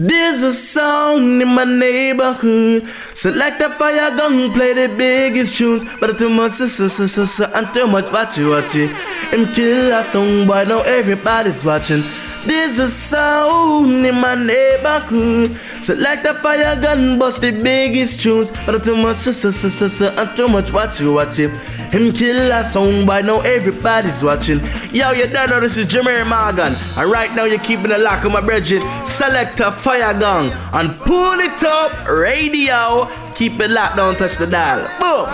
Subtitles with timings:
[0.00, 2.86] There's a sound in my neighborhood.
[3.14, 5.82] Select a fire gun, play the biggest tunes.
[5.98, 8.94] But too much, sister, sister, sister, and too much, watch it, watch it.
[9.56, 12.04] Kill a song, boy, now everybody's watching.
[12.46, 15.58] There's a sound in my neighborhood.
[15.82, 18.50] Select a fire gun, bust the biggest tunes.
[18.64, 21.50] But too much, sister, sister, sister, and too much, watch it, watch it.
[21.92, 24.60] Him kill a song, boy, now everybody's watching.
[24.92, 26.74] Yo, you don't know this is Jimmy Morgan.
[26.96, 28.82] And right now you're keeping a lock on my bridget.
[29.04, 33.08] Select a fire gun and pull it up, radio.
[33.34, 34.82] Keep it locked, don't touch the dial.
[35.00, 35.26] Boom.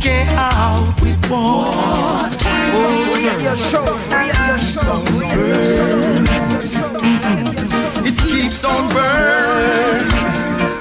[0.00, 2.38] Get out with water.
[2.74, 3.84] Oh, radio show,
[4.66, 6.24] show, radio
[6.70, 6.94] show.
[8.04, 10.10] It keeps on burning.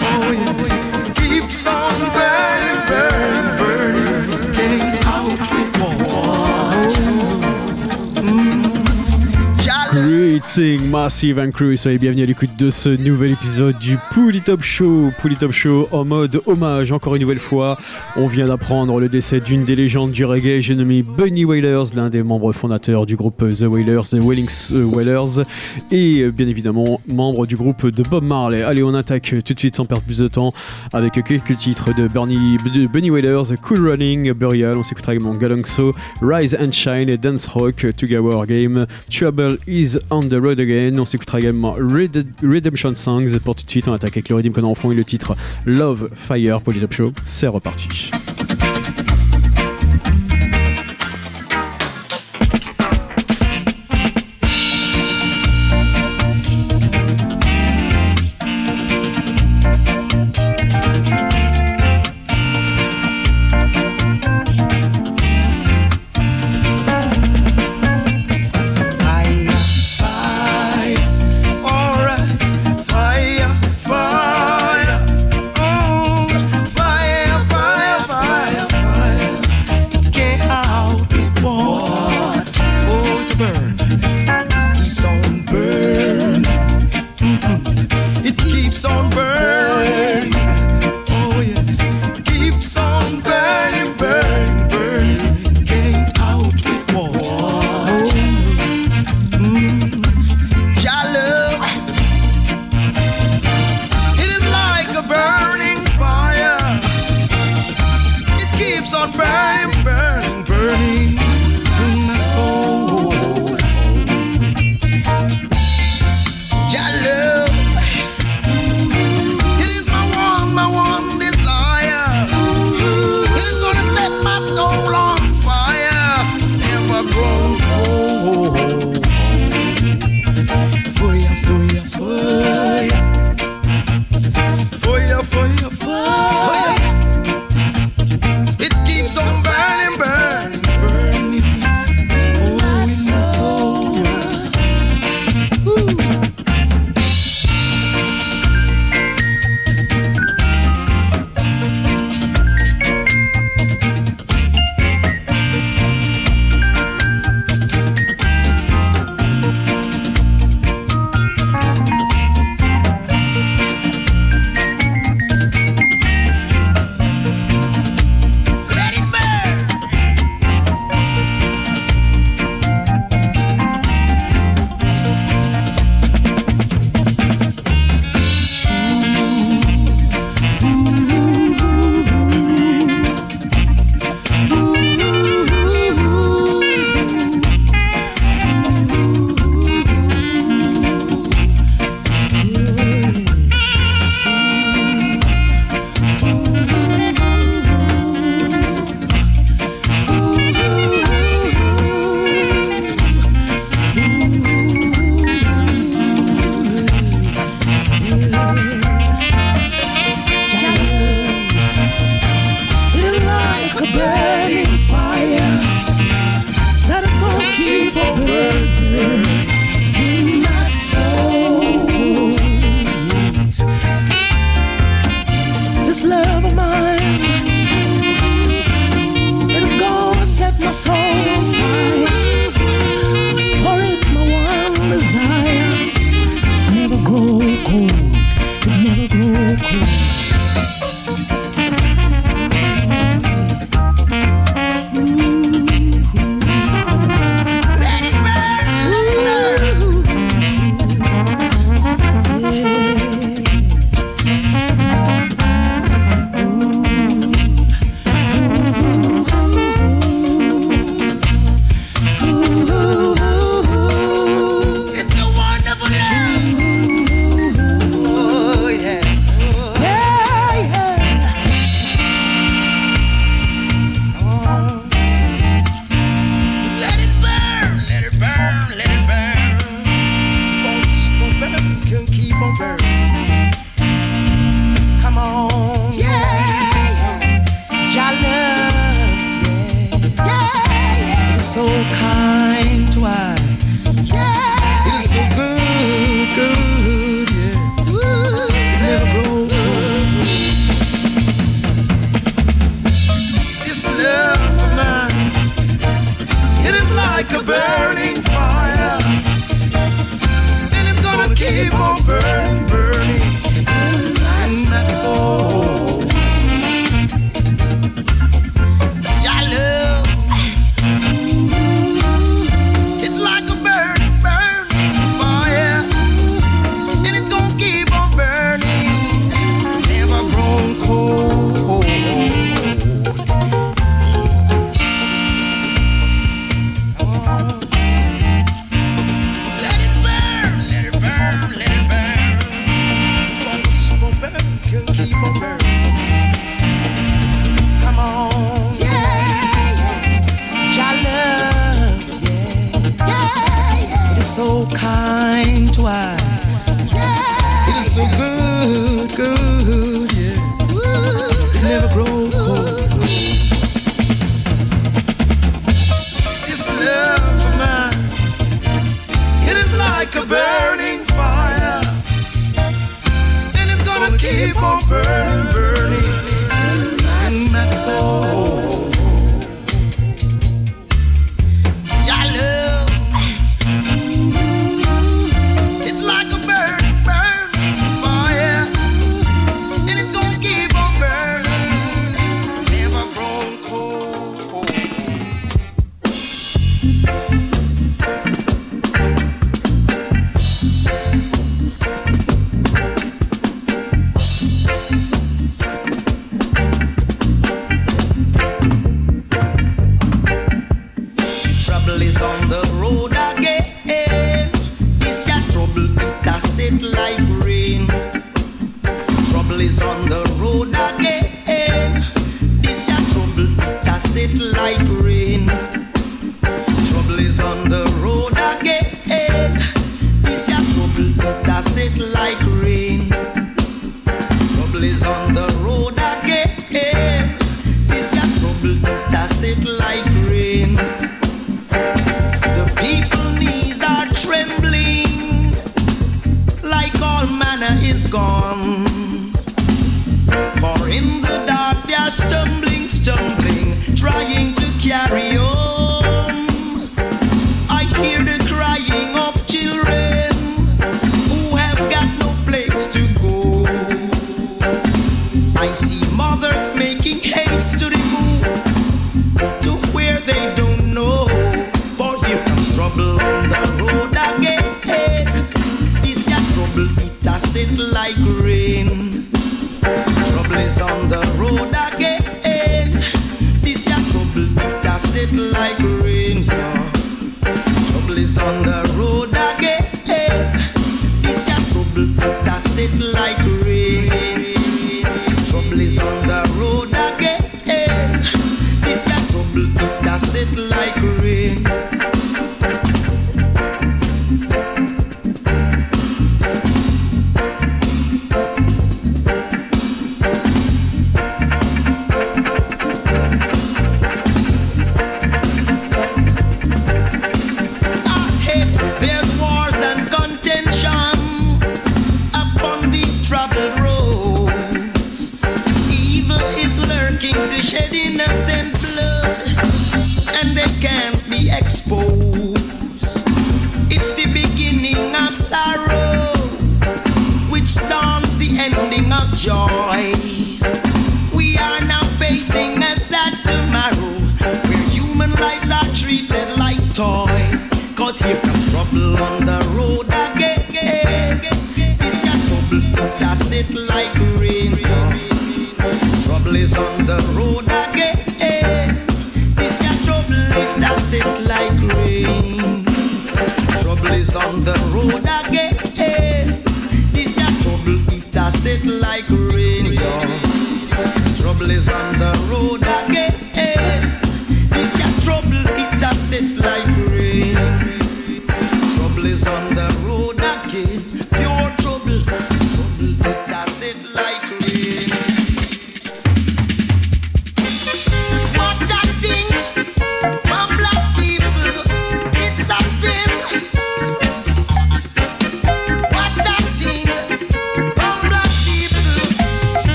[0.00, 0.32] Oh.
[1.06, 3.25] It keeps on burning, burning, burning.
[10.36, 14.60] Greeting Massive and Crew, soyez bienvenus à l'écoute de ce nouvel épisode du Pouli Top
[14.60, 15.10] Show.
[15.18, 17.78] Pouli Top Show en mode hommage encore une nouvelle fois.
[18.16, 22.10] On vient d'apprendre le décès d'une des légendes du reggae, j'ai nommé Bunny Wailers, l'un
[22.10, 25.46] des membres fondateurs du groupe The Wailers, The Wellings euh, Wailers,
[25.90, 28.62] et euh, bien évidemment membre du groupe de Bob Marley.
[28.62, 30.52] Allez, on attaque tout de suite sans perdre plus de temps
[30.92, 36.72] avec quelques titres de, Bunny Wailers, Cool Running, Burial, on s'écoutera également Galangso, Rise and
[36.72, 40.98] Shine Dance Rock, Together Game, Trouble is on the road again.
[40.98, 43.38] On s'écoutera également Red- Redemption Songs.
[43.44, 45.36] Pour tout de suite, on attaque avec le Redeem qu'on en fond et le titre
[45.66, 47.12] Love Fire pour les Top Show.
[47.24, 47.88] C'est reparti.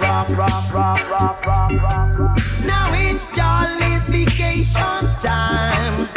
[0.00, 2.38] rock, rock, rock, rock, rock, rock.
[2.64, 6.08] Now it's jollification time.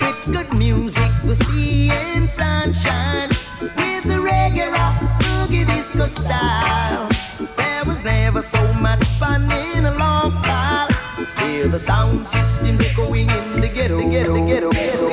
[0.00, 3.30] With good music, the sea and sunshine.
[3.60, 7.08] With the reggae rock, boogie disco style.
[7.56, 10.88] There was never so much fun in a long while.
[11.38, 14.70] Hear the sound systems echoing in the ghetto, the ghetto, the ghetto.
[14.70, 15.03] ghetto.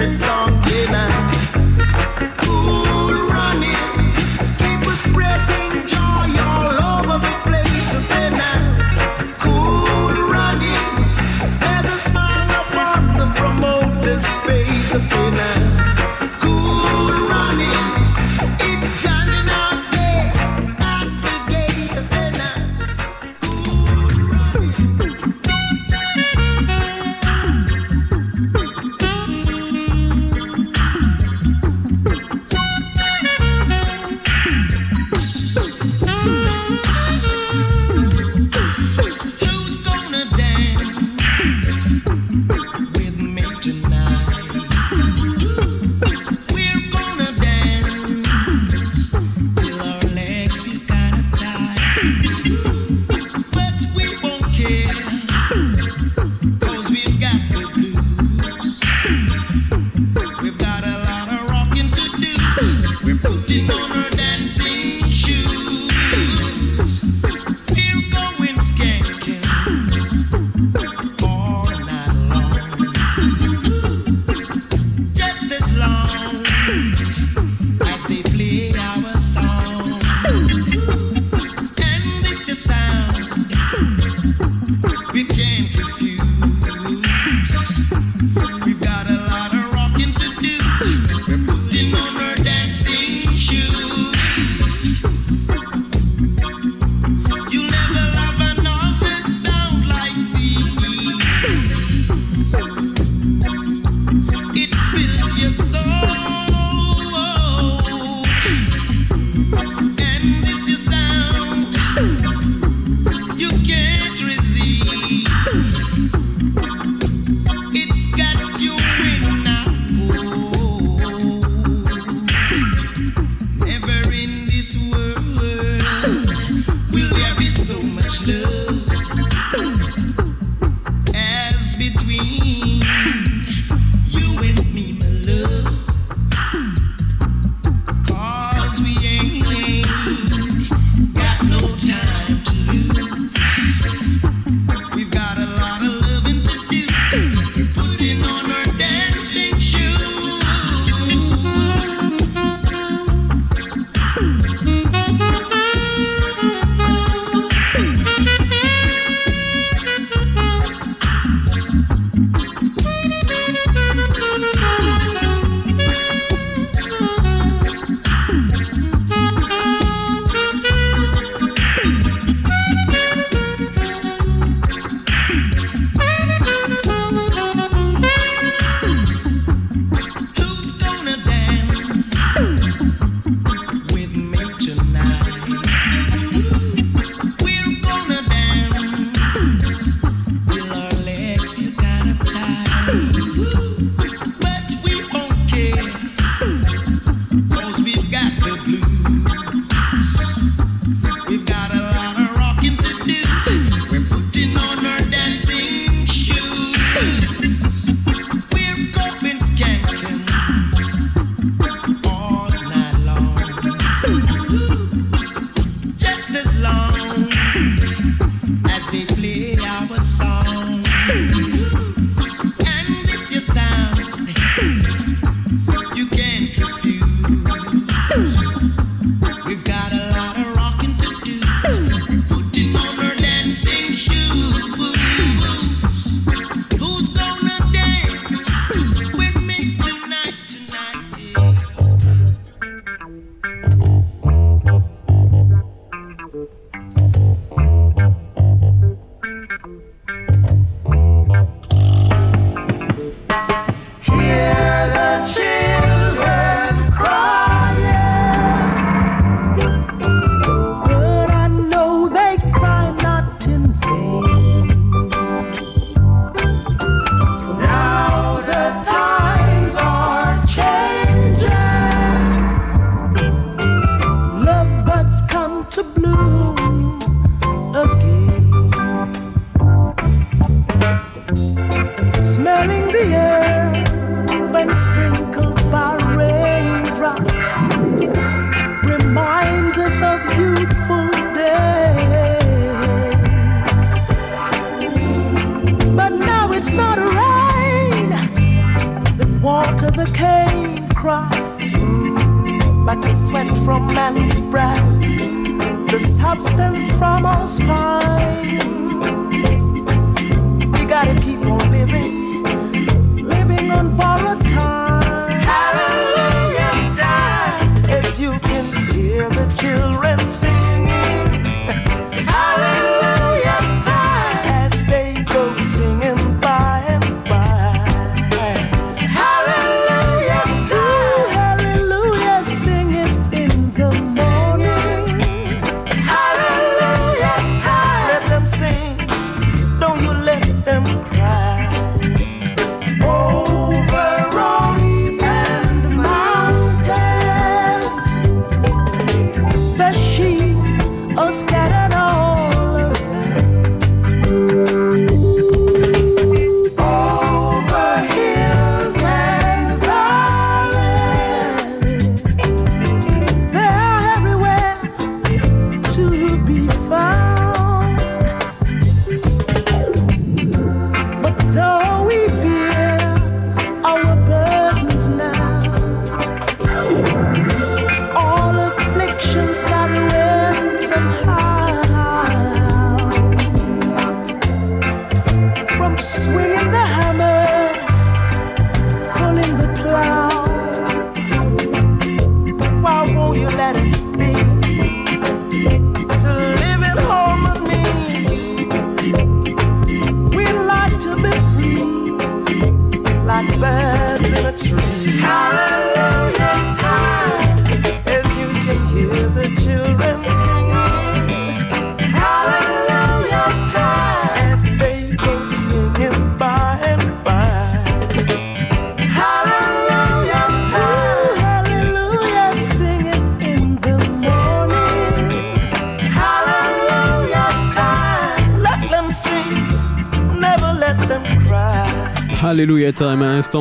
[0.00, 0.39] We ain't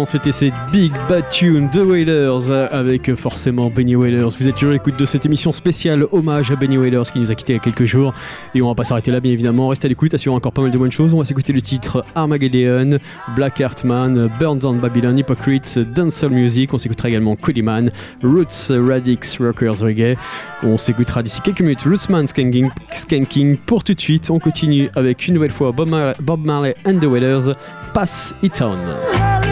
[0.06, 4.28] c'était cette Big Bad Tune de Wailers avec euh, forcément Benny Wailers.
[4.39, 7.32] Vous êtes toujours à l'écoute de cette émission spéciale hommage à Benny Wailers qui nous
[7.32, 8.14] a quitté il y a quelques jours
[8.54, 9.68] et on va pas s'arrêter là bien évidemment.
[9.70, 11.14] Restez à l'écoute, assurez encore pas mal de bonnes choses.
[11.14, 13.00] On va s'écouter le titre Armageddon,
[13.36, 16.74] Black Heartman, Burn Down Babylon, Hypocrites, Dancehall Music.
[16.74, 17.89] On s'écoutera également Codyman,
[18.24, 20.16] Roots Radix Rockers Reggae.
[20.64, 23.58] On s'écoutera d'ici quelques minutes Rootsman Skanking, Skanking.
[23.58, 27.00] Pour tout de suite, on continue avec une nouvelle fois Bob Marley, Bob Marley and
[27.00, 27.54] the Wailers,
[27.93, 29.49] Pass It On.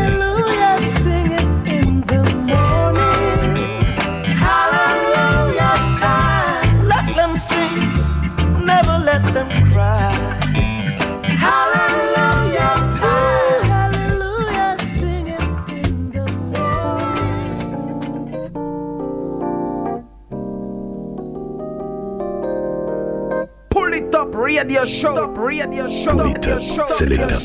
[24.67, 25.23] Radio show.
[25.23, 26.17] Up, radio show.
[26.17, 26.87] Radio show.
[26.87, 27.39] Selecta,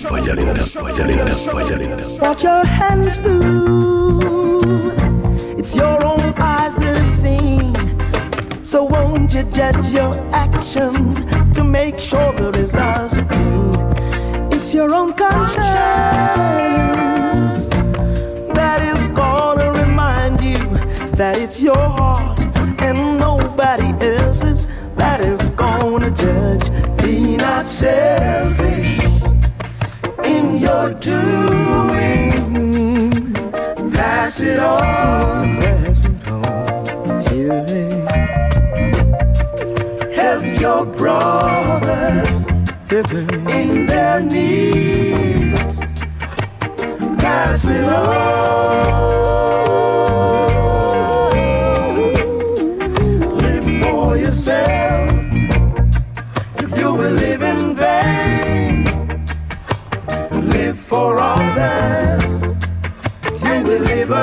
[2.20, 4.90] what your hands do.
[5.56, 7.76] It's your own eyes that have seen.
[8.64, 11.20] So won't you judge your actions
[11.54, 14.52] to make sure the results are clean?
[14.52, 15.62] It's your own conscience
[18.52, 20.58] that is gonna remind you
[21.14, 22.40] that it's your heart
[22.80, 24.66] and nobody else's
[24.96, 26.91] that is gonna judge.
[27.42, 29.00] Not selfish
[30.24, 32.52] in your doings.
[33.96, 38.06] Pass it on, pass it on, children.
[40.12, 42.46] Help your brothers
[43.50, 45.80] in their needs.
[47.18, 49.71] Pass it on.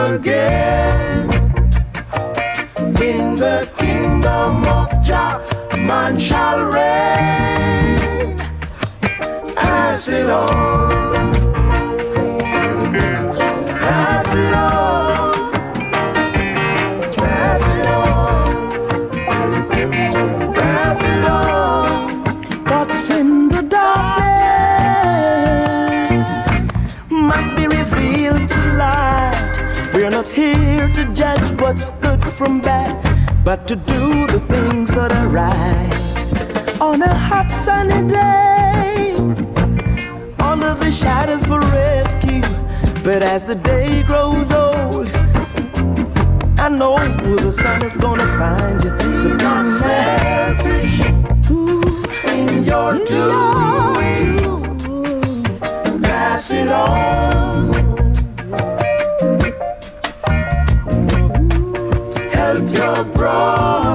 [0.09, 1.29] Again.
[3.01, 5.39] In the kingdom of Jah,
[5.77, 8.37] man shall reign.
[9.55, 11.18] Pass it on.
[30.93, 32.95] To judge what's good from bad,
[33.43, 36.79] but to do the things that are right.
[36.81, 39.15] On a hot sunny day,
[40.39, 42.41] under the shadows for rescue.
[43.03, 45.07] But as the day grows old,
[46.59, 48.91] I know the sun is gonna find you.
[49.21, 50.99] So not selfish.
[52.25, 54.63] In your doings.
[56.03, 57.88] Pass it on.
[62.79, 63.88] Your brothers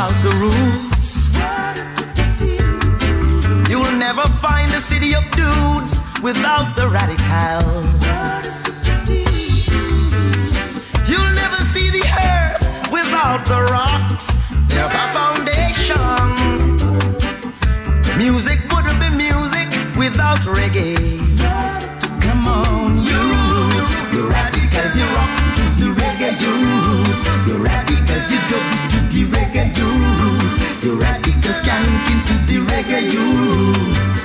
[0.00, 1.28] without the roots.
[3.68, 7.82] You'll never find a city of dudes without the radical.
[11.06, 13.89] You'll never see the earth without the rocks.
[31.50, 34.22] You radicals skank into the reggae youths.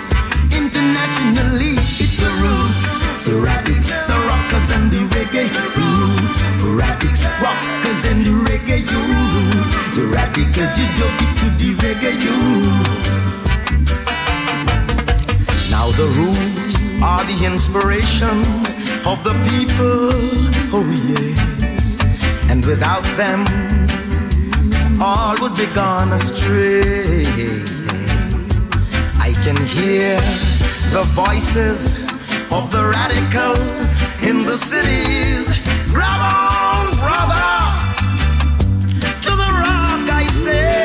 [0.54, 2.84] Internationally, it's the roots.
[3.26, 6.40] The radics, the rockers and the reggae roots.
[6.80, 9.74] Radics, rockers and the reggae youths.
[9.96, 13.12] The radicals, you dub it to the reggae youths.
[15.72, 18.38] Now the roots are the inspiration
[19.04, 20.14] of the people,
[20.78, 22.04] oh yes.
[22.52, 23.46] And without them,
[25.06, 27.26] all would be gone astray.
[29.28, 30.16] I can hear
[30.96, 31.80] the voices
[32.58, 33.96] of the radicals
[34.30, 35.46] in the cities.
[35.94, 37.54] Grab on, brother,
[39.26, 40.82] to the rock, I say.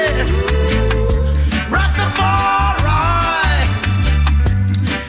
[1.74, 3.62] Rastafari,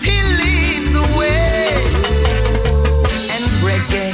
[0.06, 1.68] he leads the way.
[3.34, 4.10] And reggae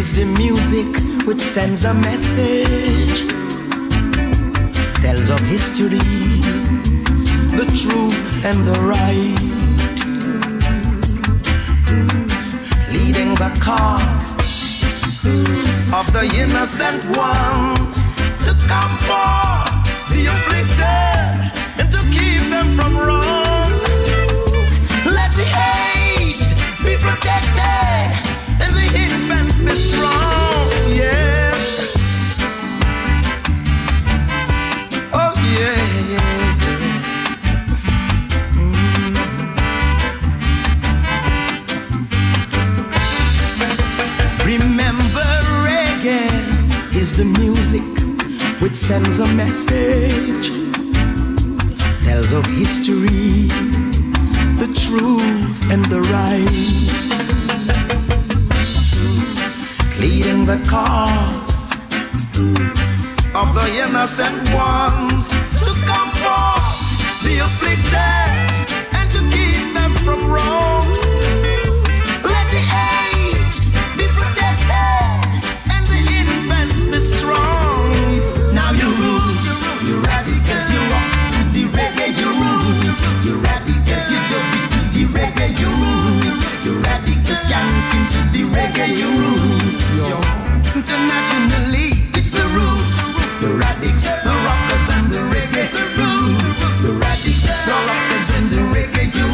[0.00, 0.88] is the music
[1.26, 2.97] which sends a message,
[5.30, 5.98] of history,
[7.58, 9.36] the truth and the right,
[12.92, 14.32] leading the cause
[15.92, 17.94] of the innocent ones
[18.46, 23.70] to comfort the afflicted and to keep them from wrong.
[25.04, 26.52] Let the aged
[26.84, 28.08] be protected
[28.62, 30.47] and the infants be strong.
[47.18, 47.82] The music
[48.60, 50.52] which sends a message,
[52.04, 53.48] tells of history,
[54.62, 56.46] the truth and the right,
[59.96, 61.64] pleading the cause
[63.34, 65.26] of the innocent ones
[65.58, 66.62] to comfort
[67.24, 68.17] the afflicted
[88.58, 89.10] reggae, you.
[89.38, 90.74] Roots.
[90.74, 91.88] Internationally,
[92.18, 95.66] it's the roots, the radics, the rockers and the reggae,
[95.98, 99.28] roots, the radics, the rockers and the reggae, you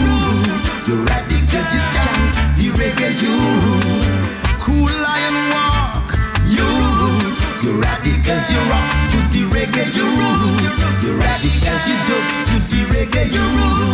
[1.72, 3.36] just yank the reggae, you.
[4.64, 6.08] Cool lion walk,
[6.56, 6.68] you.
[7.64, 10.08] You radicals, you rock to the reggae, you
[11.02, 13.93] you radicals, you dub to the reggae, you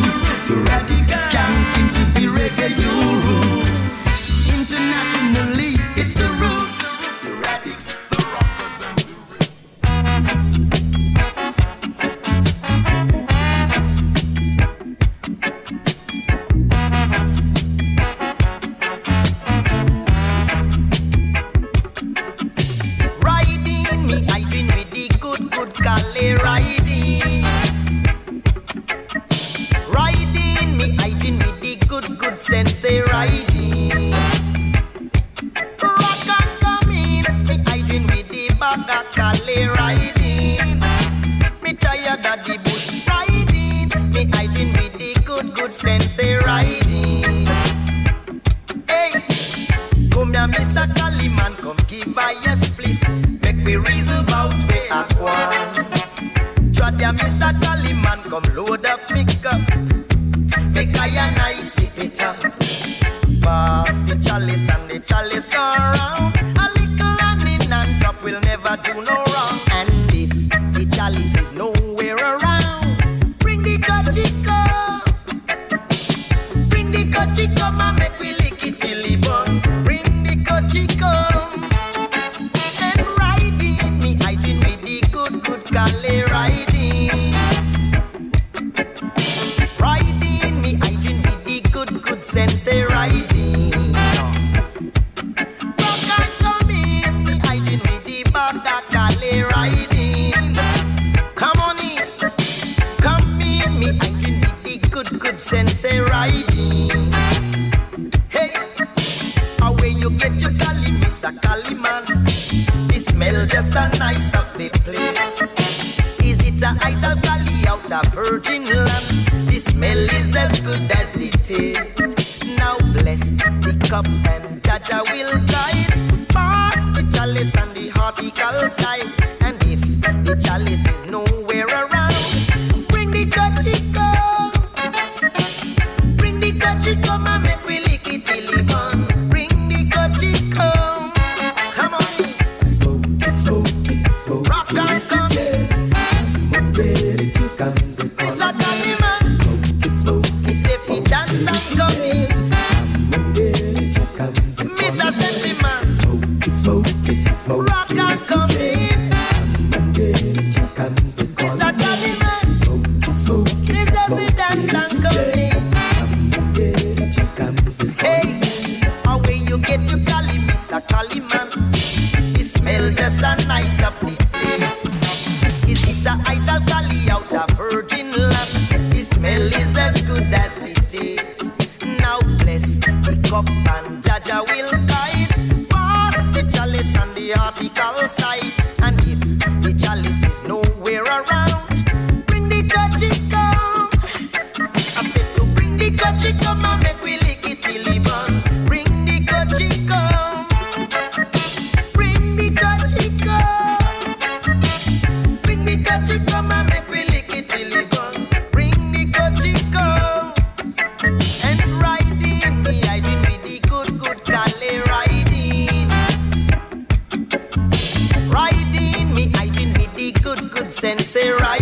[220.71, 221.60] good, good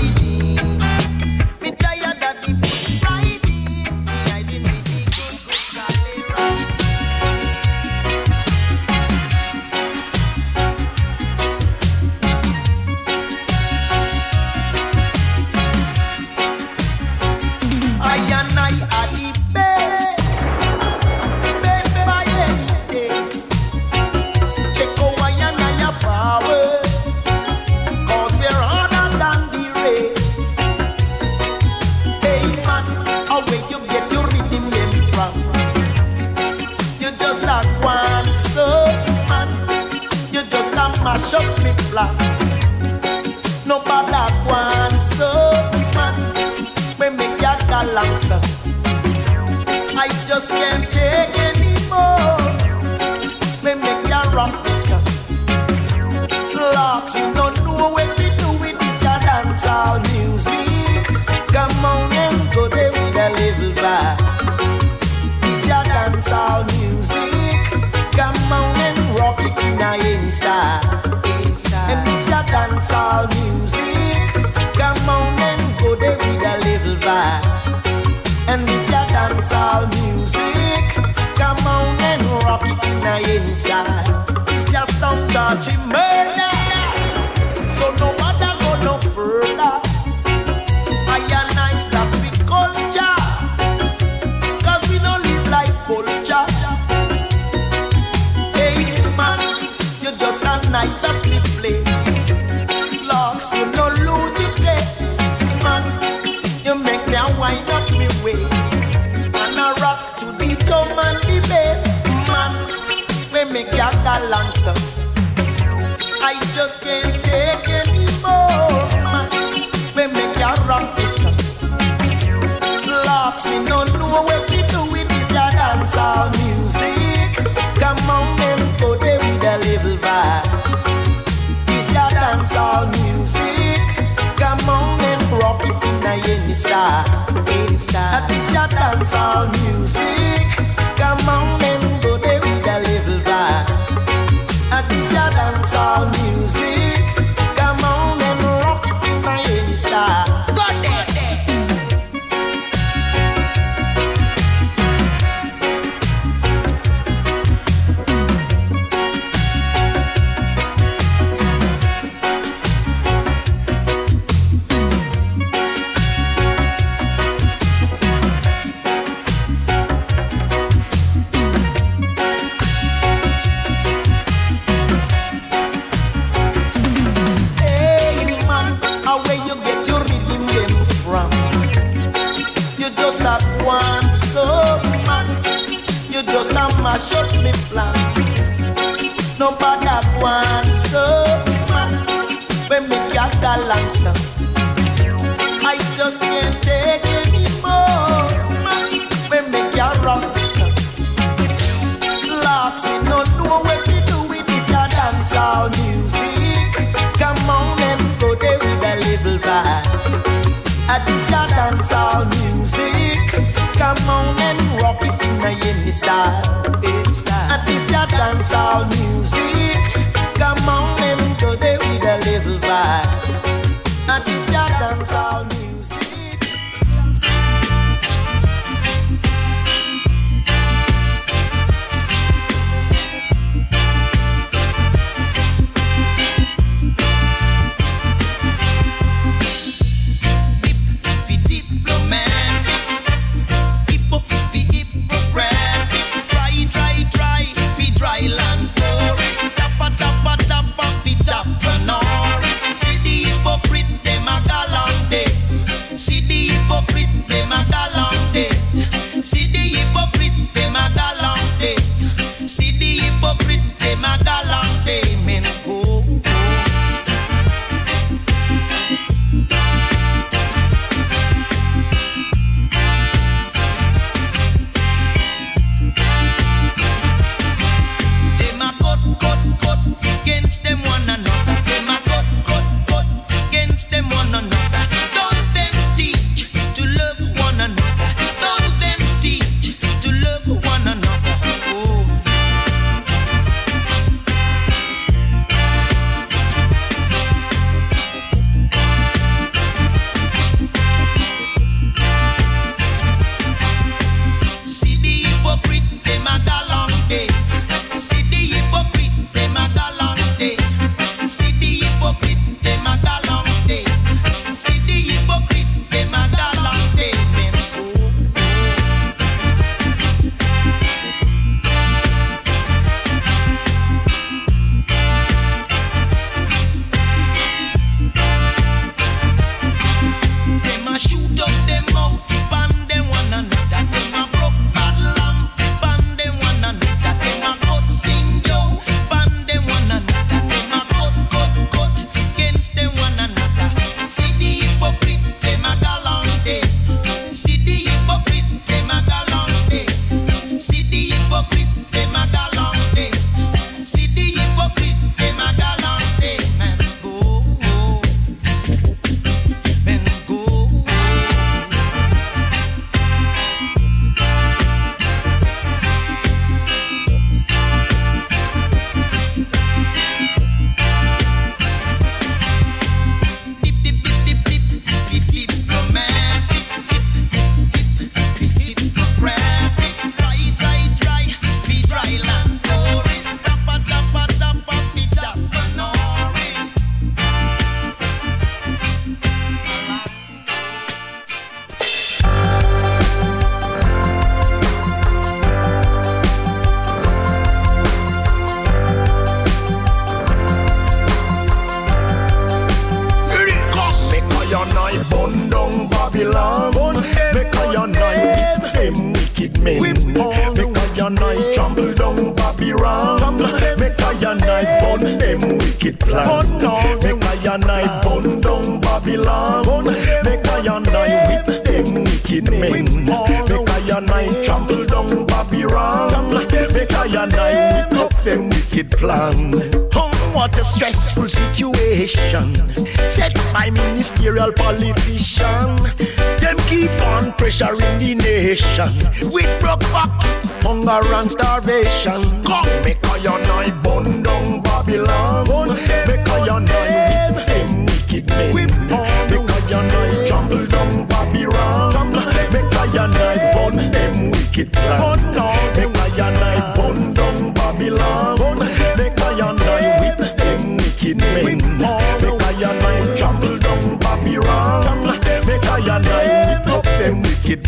[454.69, 455.77] wicked plan.
[455.77, 458.59] Make I and I burn down Babylon.
[458.97, 461.45] Make I and I whip them wicked men.
[461.45, 465.19] Make I and I trample down Babylon.
[465.47, 467.67] Make I and I whip up them wicked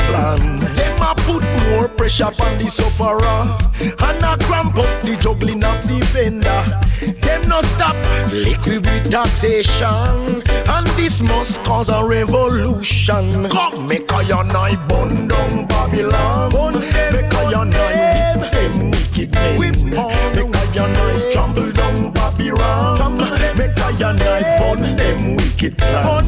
[1.02, 6.00] a put more pressure on the sufferer and a cramp up the juggling of the
[6.12, 6.89] vendor
[7.30, 7.96] them no stop.
[8.32, 10.42] Liquid with taxation,
[10.74, 13.48] and this must cause a revolution.
[13.48, 16.50] Come, make a your night down Babylon.
[16.50, 16.74] Bun
[17.12, 19.58] make a your night them wicked men.
[19.58, 23.18] Whip make a your night trample down Babylon.
[23.56, 24.48] Make a your night
[24.96, 26.26] them wicked plan.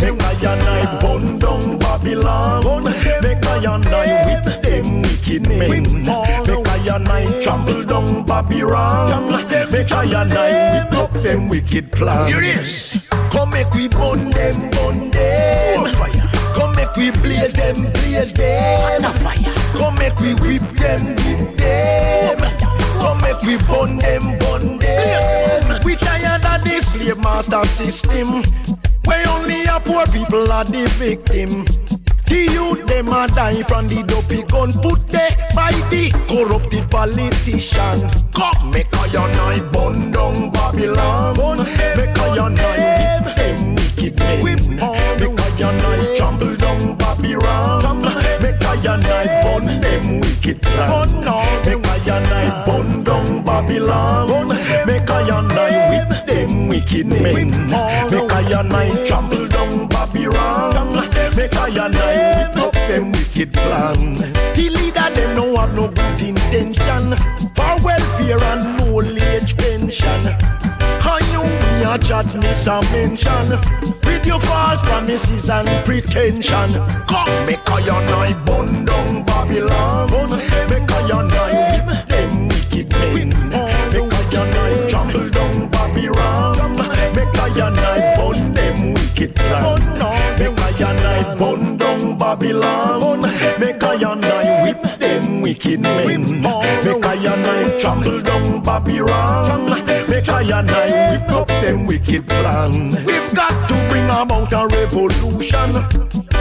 [0.00, 1.00] Make a your night
[1.38, 2.84] down Babylon.
[3.22, 4.59] Make a your night whip
[5.30, 5.82] wicked men.
[5.82, 9.32] Make I trample down Babylon.
[9.70, 12.96] Make I whip up them wicked plans.
[13.30, 15.84] Come make we burn them, burn them.
[16.54, 19.02] Come make we blaze them, blaze them.
[19.74, 22.38] Come make we whip them, whip them.
[22.98, 25.80] Come make we burn them, burn them.
[25.84, 28.42] We tired of this slave master system.
[29.04, 31.99] Where only a poor people are the victim.
[32.30, 38.08] The youth them a die from the dopey gun put there by the corrupted politician.
[38.32, 41.34] Come make a night burn down Babylon.
[41.98, 44.78] Make a night whip them wicked men.
[45.18, 47.98] Make a night trample down Babylon.
[48.40, 51.10] Make a night burn them wicked plan.
[51.66, 54.48] Make a night burn down Babylon.
[54.86, 57.50] Make a night whip them wicked men.
[58.08, 61.09] Make a night trample down Babylon.
[61.40, 64.12] Make a your night whip up them wicked plan.
[64.52, 67.16] The leader them no have no good intention
[67.54, 70.36] for welfare and old age pension.
[71.02, 73.58] And you me a chat miss a mention
[74.04, 76.74] with your false promises and pretension.
[77.06, 80.10] Come make a your night burn down Babylon.
[80.68, 81.69] Make a your night
[92.30, 93.22] Babylon.
[93.58, 96.40] Make a your night whip them wicked men.
[96.40, 99.89] Make a your night trample down Babylon.
[100.20, 102.90] Make a your night whip up them wicked plan.
[103.06, 105.72] We've got to bring about a revolution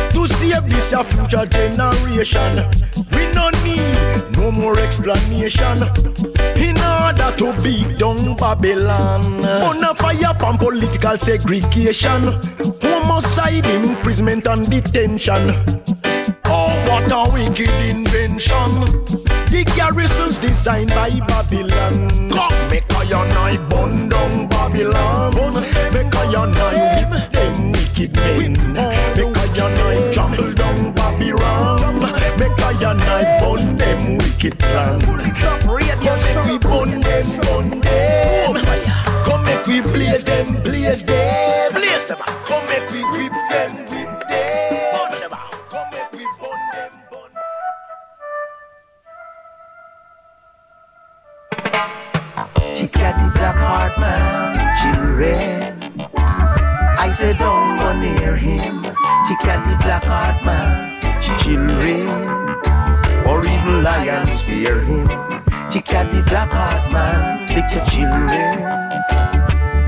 [0.09, 2.67] to save this your future generation.
[3.13, 5.77] We no need no more explanation
[6.57, 9.45] in order to beat down Babylon.
[9.45, 12.23] On a fire from political segregation,
[12.81, 15.55] homicide, imprisonment, and detention.
[16.43, 18.81] Oh, what a wicked invention!
[19.49, 22.29] The garrisons designed by Babylon.
[22.29, 22.78] Come,
[23.09, 25.53] make a your burn down Babylon.
[25.93, 28.53] Make a your night whip them wicked men.
[28.73, 32.01] Make a your night trample down Babylon.
[32.37, 34.99] Make a your night burn them wicked plan.
[35.01, 38.55] Pull it up, radio Come make we burn them, burn them.
[39.25, 41.73] Come make we blaze them, blaze them.
[41.73, 42.17] Blaze them.
[52.99, 56.01] The black heart man, children.
[56.99, 58.59] I said don't go near him.
[59.41, 60.99] Got the black heart man,
[61.39, 62.09] children.
[63.25, 65.07] Or even lions fear him.
[65.07, 68.67] Got the black heart man, little children.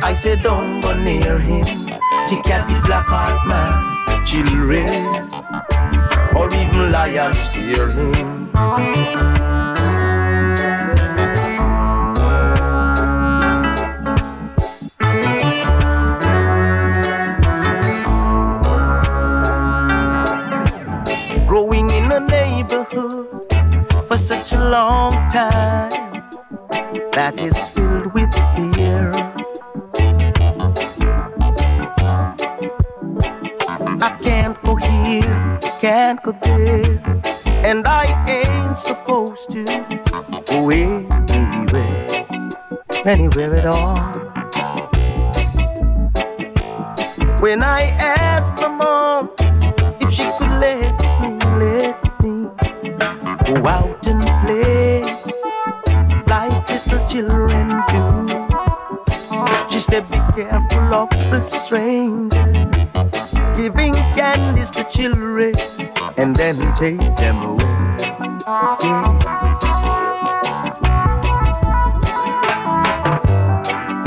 [0.03, 1.63] I said don't go near him.
[2.45, 4.87] Got the black heart man, children.
[6.33, 8.49] Or even lions fear him.
[24.71, 25.91] Long time
[27.11, 29.11] that is filled with fear.
[34.01, 36.85] I can't go here, can't go there,
[37.67, 39.65] and I ain't supposed to
[40.45, 42.07] go anywhere,
[43.03, 43.99] anywhere at all.
[47.41, 49.31] When I asked my mom
[49.99, 52.47] if she could let me, let me
[53.53, 54.07] go out
[59.91, 62.47] said, Be careful of the stranger,
[63.57, 65.53] giving candies to children
[66.15, 67.67] and then take them away.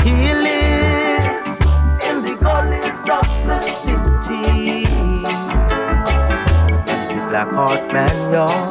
[0.05, 1.61] He lives
[2.09, 4.85] in the gullies of the city.
[7.29, 8.69] Black heart man, y'all.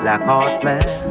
[0.00, 1.05] Black heart man.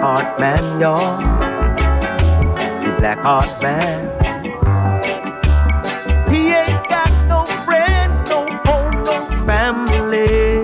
[0.00, 1.18] Heart man, y'all.
[2.84, 4.08] The black heart man.
[6.32, 10.60] He ain't got no friend, no home, no family.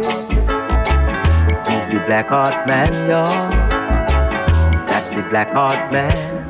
[1.68, 3.50] He's the black heart man, y'all.
[4.88, 6.48] That's the black heart man.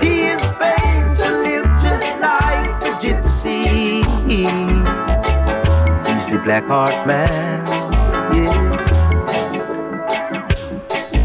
[0.00, 4.02] He is famed to live just like a gypsy.
[6.06, 7.64] He's the black heart man,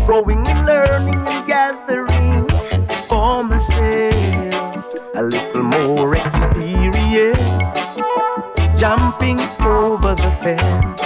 [0.07, 2.47] growing and learning and gathering
[3.09, 4.85] for myself
[5.15, 7.37] a little more experience,
[8.79, 11.01] jumping over the fence.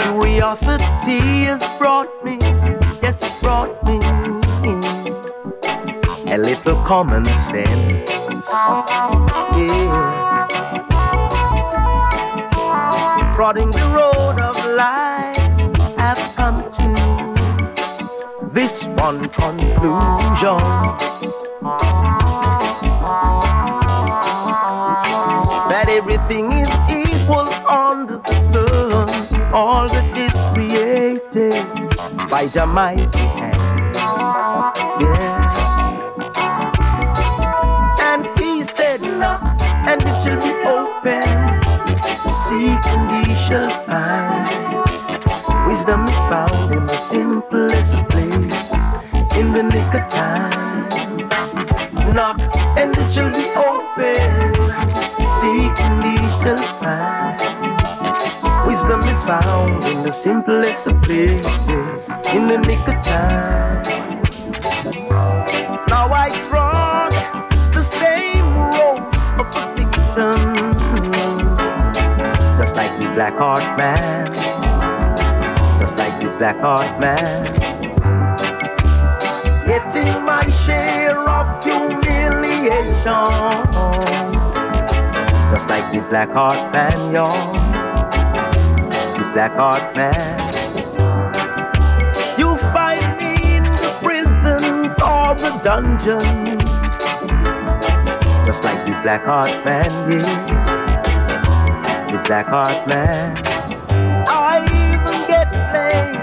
[0.00, 2.38] Curiosity has brought me,
[3.02, 3.98] yes, it brought me
[6.32, 8.10] a little common sense.
[9.54, 10.03] Yeah.
[19.04, 20.56] Conclusion.
[25.68, 31.66] That everything is equal under the sun, all that is created
[32.30, 33.33] by the mighty
[59.24, 63.82] found in the simplest of places, in the nick of time.
[65.88, 67.12] Now I trod
[67.72, 69.00] the same road
[69.40, 70.52] of affliction,
[72.58, 74.26] just like the black heart man,
[75.80, 77.44] just like the black heart man.
[79.66, 82.92] Getting my share of humiliation,
[85.50, 87.63] just like the black heart man, y'all
[89.34, 90.38] the black heart man.
[92.38, 96.58] You find me in the prisons or the dungeon,
[98.44, 100.26] just like the black heart man, yes,
[102.12, 103.36] the black heart man.
[104.28, 106.14] I even get played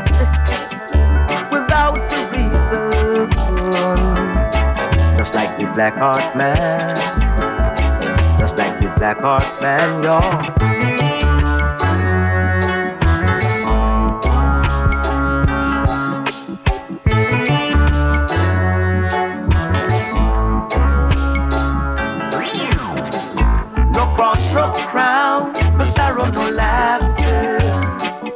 [1.52, 3.30] without a reason,
[5.18, 6.80] just like the black heart man,
[8.40, 10.61] just like the black heart man, y'all.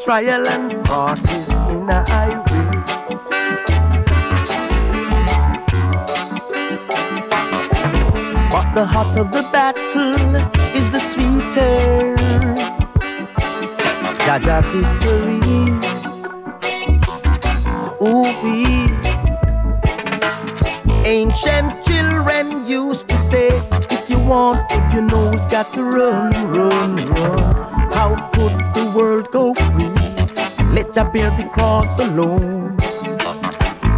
[0.05, 2.43] Trial and crosses in a highway.
[8.51, 10.35] But the hotter the battle
[10.77, 12.15] is the sweeter.
[14.25, 15.41] Jah Jah victory.
[17.99, 18.93] Ooh, wee.
[21.07, 26.51] Ancient children used to say, if you want good, you know it's got to run,
[26.51, 27.54] run, run.
[30.95, 32.77] Ya bear the cross alone.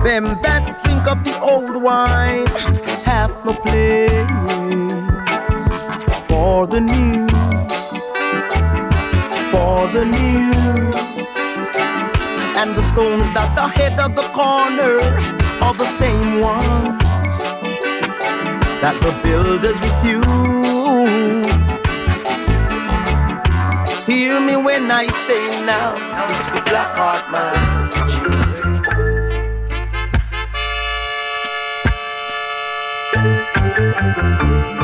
[0.04, 2.48] Them that drink of the old wine
[3.06, 4.26] have no place
[6.28, 7.28] for the new,
[9.52, 10.90] for the new.
[12.58, 14.98] And the stones that are head of the corner
[15.62, 17.04] are the same ones
[18.82, 20.57] that the builders refuse.
[24.28, 27.88] Hear me when I say now, now it's the black heart man.
[34.68, 34.77] It's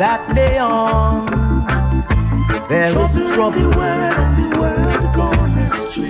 [0.00, 1.26] that day on,
[2.70, 3.60] there is trouble.
[3.60, 3.68] The
[4.58, 6.08] word gone astray.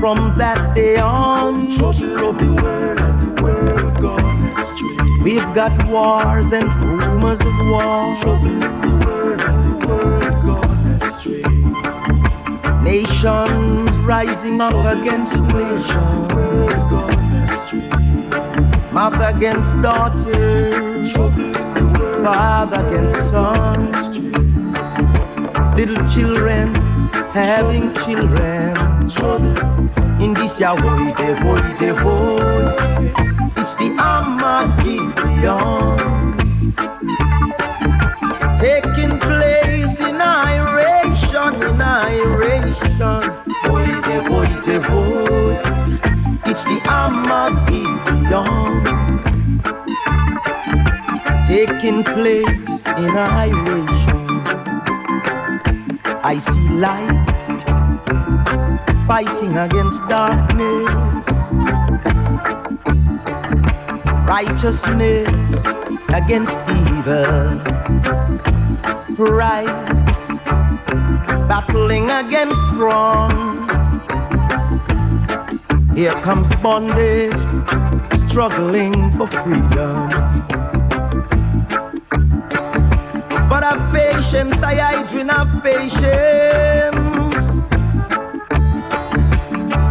[0.00, 5.22] From that day on, trouble the world, the world gone astray.
[5.22, 8.16] we've got wars and rumors of war.
[8.22, 11.44] Trouble the world, the world gone astray.
[12.80, 16.32] Nations rising up against nations,
[18.94, 20.89] mother against daughter.
[22.22, 23.90] Father against son.
[25.76, 26.74] Little children
[27.32, 28.76] having children.
[30.20, 32.74] In this ya boy, de boy, de boy.
[33.56, 35.96] It's the Armageddon
[38.60, 43.20] taking place in iration, in iration.
[43.64, 45.56] Boy, de boy, de boy.
[46.44, 49.09] It's the Armageddon
[51.50, 52.46] taking place
[53.02, 54.22] in iration.
[56.22, 57.26] I see light
[59.04, 61.26] fighting against darkness,
[64.28, 65.26] righteousness
[66.14, 67.58] against evil,
[69.18, 69.66] right
[71.48, 73.34] battling against wrong.
[75.96, 77.34] Here comes bondage,
[78.28, 80.29] struggling for freedom.
[84.30, 87.46] Patience, I, do have patience.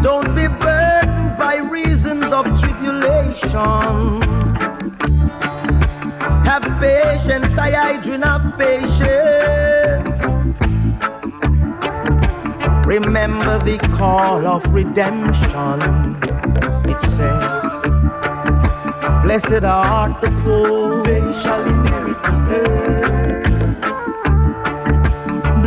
[0.02, 4.22] Don't be burdened by reasons of tribulation.
[6.46, 10.08] Have patience, I, do have patience.
[12.88, 15.82] Remember the call of redemption.
[16.90, 17.62] It says,
[19.22, 22.79] Blessed art the poor, they shall inherit the earth.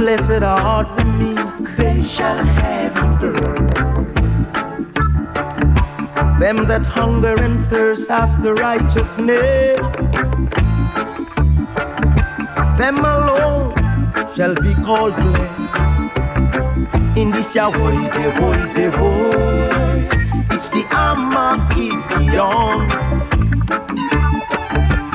[0.02, 3.74] Blessed art the meek, they shall have the earth.
[6.40, 9.78] Them that hunger and thirst after righteousness,
[12.80, 13.74] them alone
[14.34, 15.70] shall be called blessed.
[17.16, 18.90] In this ya world, they world, they.
[20.50, 22.02] It's the Armageddon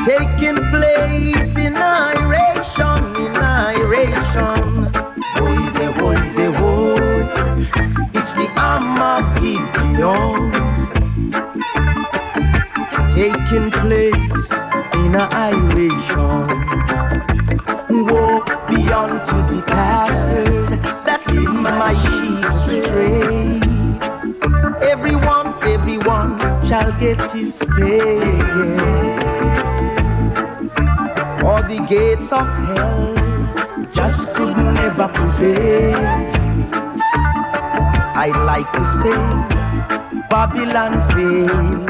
[0.08, 4.77] taking place in iration, in iration.
[9.78, 10.52] Armageddon
[13.14, 14.48] taking place
[14.94, 16.48] in a iration.
[18.06, 20.70] Walk beyond to the pastors
[21.06, 23.60] that lead my sheep astray.
[24.90, 26.38] Everyone, everyone
[26.68, 28.20] shall get his pay.
[31.44, 33.16] Or the gates of hell
[33.92, 35.98] just could never prevail.
[38.20, 39.37] I'd like to say
[40.30, 41.88] Babylon failed.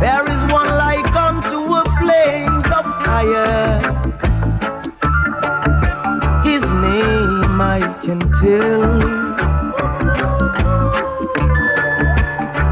[0.00, 3.80] There is one like unto a flames of fire.
[6.44, 9.18] His name I can tell.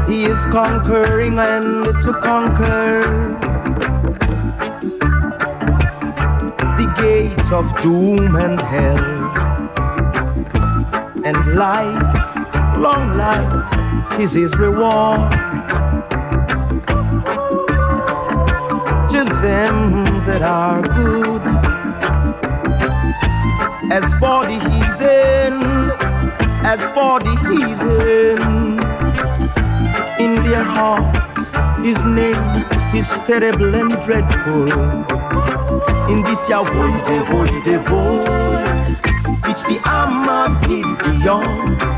[0.07, 3.01] He is conquering and to conquer
[6.77, 9.17] the gates of doom and hell.
[11.25, 12.16] And life,
[12.77, 15.33] long life, is his reward.
[19.17, 21.41] to them that are good.
[23.89, 25.55] As for the heathen,
[26.63, 28.79] as for the heathen,
[30.23, 31.49] in their hearts
[31.81, 32.37] his name
[32.93, 34.71] is terrible and dreadful.
[36.11, 38.21] In this ya boy, de boy, de boy,
[39.49, 41.96] it's the Armageddon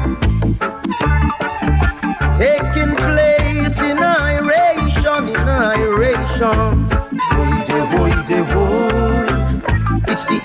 [2.73, 6.87] taking place in iration, in iration.
[7.31, 10.39] Boy, de boy, de boy, it's the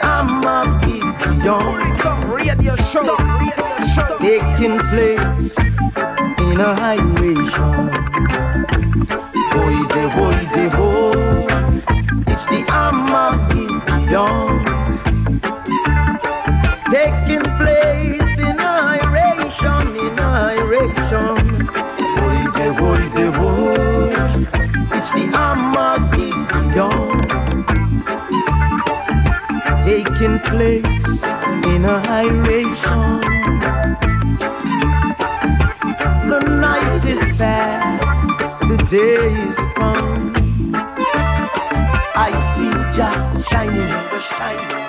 [1.99, 3.05] Stop radio show.
[3.05, 4.19] Radio show.
[4.19, 5.55] taking place
[6.39, 7.91] in iration.
[9.53, 11.47] Boy, de boy, de boy,
[12.33, 14.54] it's the Armageddon
[30.45, 31.05] place
[31.73, 33.21] in a high iration.
[36.29, 40.33] The night is past, the day is come.
[42.17, 44.84] I see Jah shining, the shining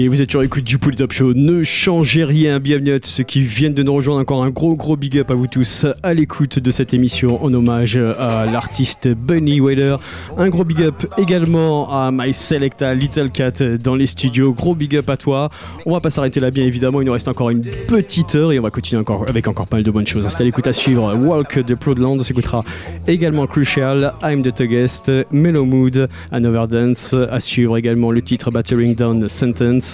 [0.00, 1.34] Et vous êtes sur l'écoute du Pool Top Show.
[1.34, 2.60] Ne changez rien.
[2.60, 4.20] Bienvenue à ceux qui viennent de nous rejoindre.
[4.20, 7.52] Encore un gros, gros big up à vous tous à l'écoute de cette émission en
[7.52, 9.98] hommage à l'artiste Bunny Wailer.
[10.36, 14.52] Un gros big up également à My Selecta Little Cat dans les studios.
[14.52, 15.50] Gros big up à toi.
[15.84, 17.00] On va pas s'arrêter là, bien évidemment.
[17.02, 19.78] Il nous reste encore une petite heure et on va continuer encore avec encore pas
[19.78, 20.28] mal de bonnes choses.
[20.28, 21.12] C'est à l'écoute à suivre.
[21.16, 22.14] Walk de Proudland.
[22.20, 22.64] On s'écoutera
[23.08, 27.16] également Crucial, I'm the Guest, Mellow Mood, Another Dance.
[27.32, 29.87] À suivre également le titre Battering Down Sentence.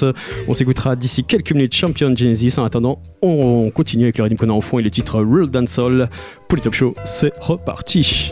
[0.48, 2.58] On s'écoutera d'ici quelques minutes Champion Genesis.
[2.58, 6.08] En attendant, on continue avec le rythme en fond et le titre Real Dancehall.
[6.48, 8.30] Pour les top show, c'est reparti.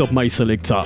[0.00, 0.84] Up my selector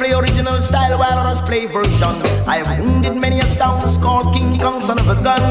[0.00, 2.14] play original style while others play version.
[2.48, 5.42] I have wounded many a sounds called King Kong, son of a gun.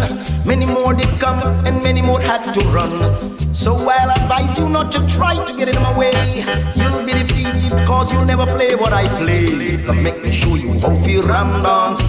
[0.46, 2.92] Many more did come, and many more had to run.
[3.54, 6.14] So I'll advise you not to try to get in my way.
[6.76, 9.78] You'll be defeated because you'll never play what I play.
[9.86, 12.08] Come make me show you how to ram dance.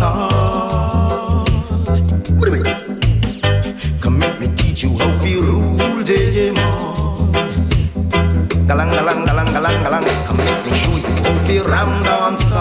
[4.01, 6.89] Come make me teach you how to rule Digimon.
[8.71, 10.10] Galang, galang, galang, galang, galang.
[11.71, 12.51] You how to ram dance.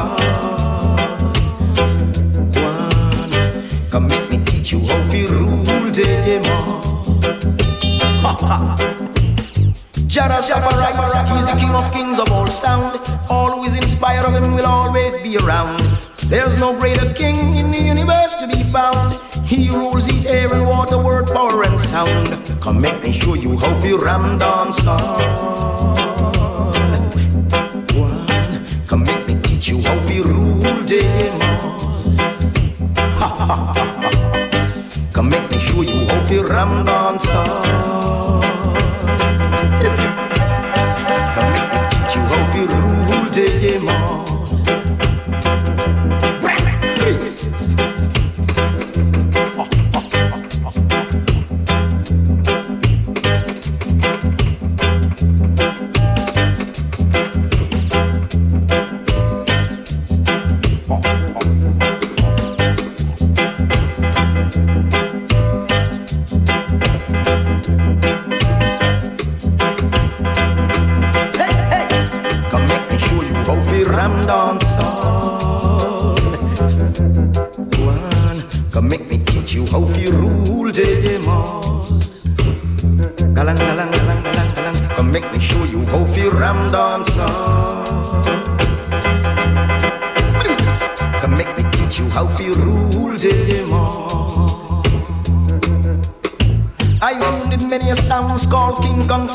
[10.07, 12.99] Jah Rastafari, he's the king of kings of all sound.
[13.29, 15.79] All who is inspired of him will always be around.
[16.27, 19.19] There's no greater king in the universe to be found.
[19.45, 22.59] He rules each air and water, word, power, and sound.
[22.61, 26.08] Come make me show you how to ram dance on.
[28.89, 30.63] Come make me teach you how to rule
[33.19, 33.73] ha ha
[35.13, 37.78] Come make me show you how to ram dance on.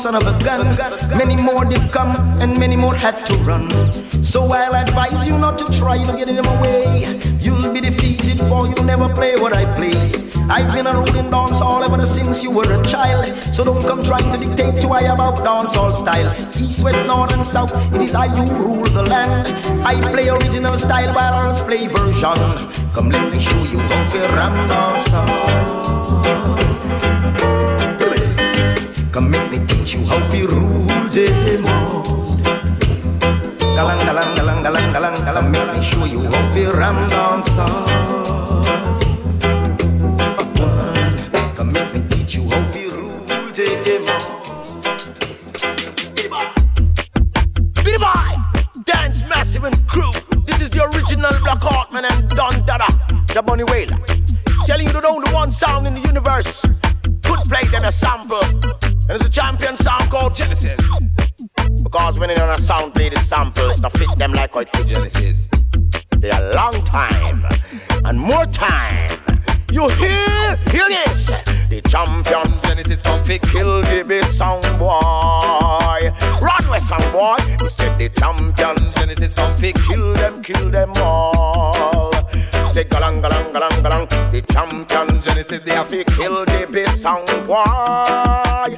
[0.05, 0.61] Son of a gun.
[1.17, 3.71] Many more did come, and many more had to run.
[4.23, 7.19] So I'll advise you not to try to get in my way.
[7.39, 9.97] You'll be defeated, for you'll never play what I play.
[10.47, 13.25] I've been a rolling dance all ever since you were a child.
[13.55, 16.29] So don't come trying to dictate to I about dance all style.
[16.61, 19.47] East, west, north, and south, it is I who rule the land.
[19.83, 22.37] I play original style while others play version.
[22.93, 26.44] Come let me show you how to ram dance.
[29.15, 32.03] Come make me teach you how to rule them all.
[33.71, 35.47] Galang, galang, galang, galang, galang, galang.
[35.55, 37.47] Make me show you how to ram dance.
[37.55, 38.04] Come
[87.45, 88.77] boy.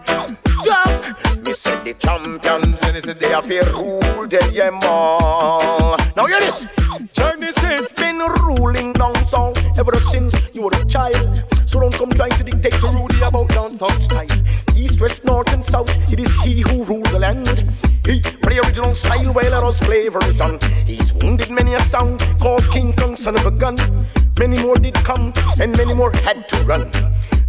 [0.63, 1.41] Duck.
[1.41, 5.97] Me said the champion Genesis they have to rule them all.
[6.15, 6.67] Now hear this.
[7.13, 11.43] Genesis been ruling down south ever since you were a child.
[11.65, 14.27] So don't come trying to dictate to Rudy about down south style.
[14.75, 17.47] East, west, north, and south, it is he who rules the land.
[18.05, 20.59] He play original style while others play version.
[20.85, 23.77] He's wounded many a sound called King Kong, son of a gun.
[24.37, 26.91] Many more did come, and many more had to run.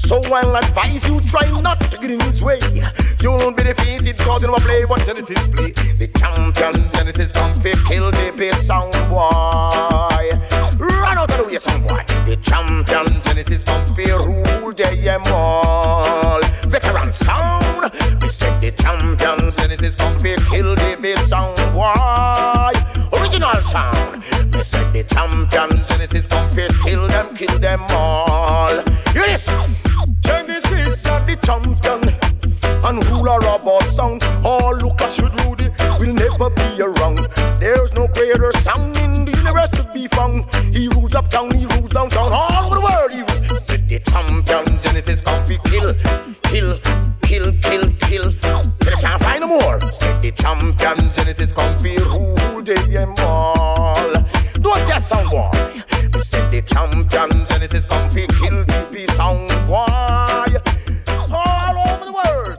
[0.09, 2.59] So I'll advise you try not to get in his way.
[3.21, 5.73] You'll be defeated cause you never play what Genesis play.
[5.73, 10.33] The champion Genesis come fi kill the bass sound boy.
[10.79, 12.03] Run out of the way, sound boy.
[12.25, 16.41] The champion Genesis come fi rule them all.
[16.65, 17.93] Veteran sound.
[18.23, 22.73] We said the champion Genesis come fi kill the bass sound boy.
[23.13, 24.25] Original sound.
[24.59, 28.83] We said the champion Genesis come fi kill them, kill them all.
[29.15, 29.47] This.
[30.19, 32.03] Genesis are the champion
[32.83, 34.25] and ruler all sound.
[34.45, 35.71] All at should Rudy
[36.01, 37.29] will never be around.
[37.61, 40.53] There's no greater sound in the universe to be found.
[40.75, 43.13] He rules up down, he rules downtown, all over the world.
[43.13, 43.63] He rules.
[43.63, 45.95] The champion Genesis come fi kill,
[46.51, 46.81] kill,
[47.23, 48.33] kill, kill, kill.
[48.81, 49.93] Till I can't find no more.
[49.93, 53.58] Said the champion Genesis come fi rule them all.
[56.61, 59.87] The champion Genesis come fi kill the sound boy.
[61.33, 62.59] All over the world.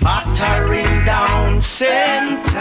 [0.00, 2.52] battering down sentence,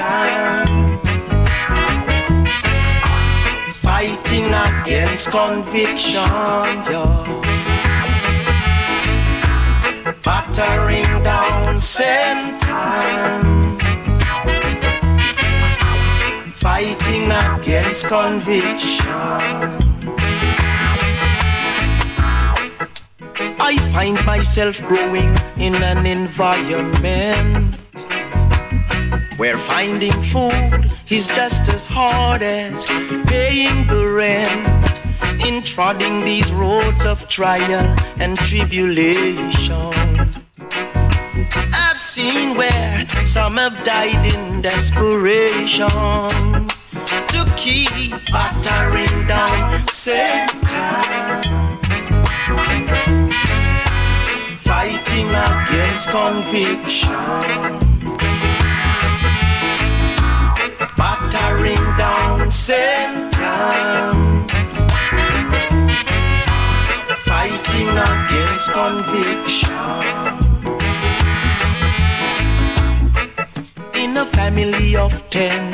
[3.82, 6.22] fighting against conviction,
[6.92, 7.25] yo.
[10.56, 12.64] Battering down sentence,
[16.54, 19.06] fighting against conviction.
[23.60, 27.76] I find myself growing in an environment
[29.38, 32.86] where finding food is just as hard as
[33.28, 34.66] paying the rent.
[35.46, 39.95] In trodding these roads of trial and tribulation,
[42.16, 45.90] seen where some have died in desperation
[47.28, 50.48] to keep battering down Satan
[54.64, 57.10] fighting against conviction,
[60.96, 63.34] battering down sentence,
[67.26, 70.45] fighting against conviction.
[74.16, 75.74] In a family of ten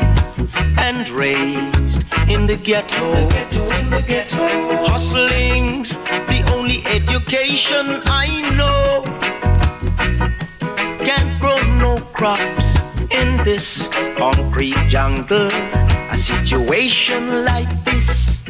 [0.79, 4.47] and raised in the ghetto, ghetto in the ghetto
[4.83, 9.03] hustling's the only education I know.
[11.05, 12.77] Can't grow no crops
[13.11, 13.87] in this
[14.17, 15.51] concrete jungle.
[16.09, 18.41] A situation like this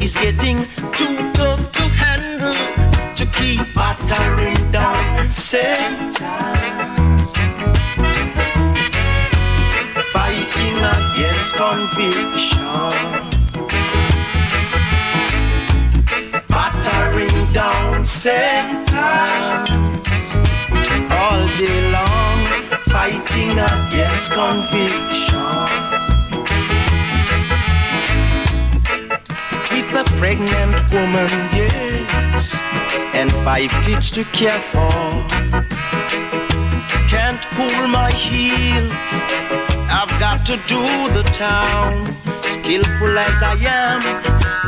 [0.00, 2.52] is getting too tough to handle
[3.14, 7.03] to keep battering down sentence.
[11.84, 12.90] conviction.
[16.48, 18.94] Battering down sentence
[21.10, 22.46] all day long,
[22.86, 25.44] fighting against conviction.
[29.66, 32.58] Keep a pregnant woman, yes,
[33.12, 34.90] and five kids to care for.
[37.08, 40.82] Can't cool my heels I've got to do
[41.14, 42.04] the town.
[42.42, 44.00] Skillful as I am,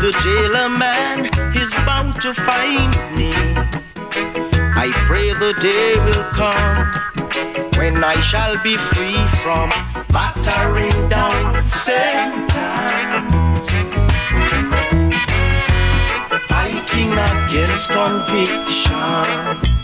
[0.00, 1.26] the jailer man
[1.56, 3.32] is bound to find me.
[4.84, 6.86] I pray the day will come
[7.76, 9.70] when I shall be free from
[10.14, 12.56] battering down sentence.
[16.46, 19.75] Fighting against conviction.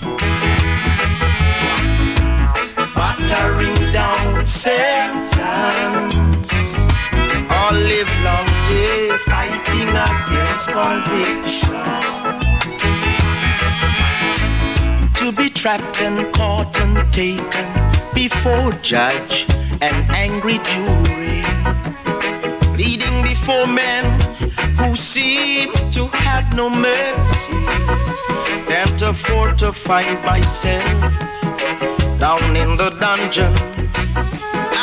[3.33, 5.33] Battering down sentence.
[7.49, 11.73] All live long day fighting against conviction.
[15.15, 17.67] To be trapped and caught and taken
[18.13, 19.47] before judge
[19.81, 21.43] and angry jury.
[22.77, 24.05] Pleading before men
[24.77, 27.63] who seem to have no mercy.
[29.59, 31.32] To find myself
[32.23, 33.53] down in the dungeon.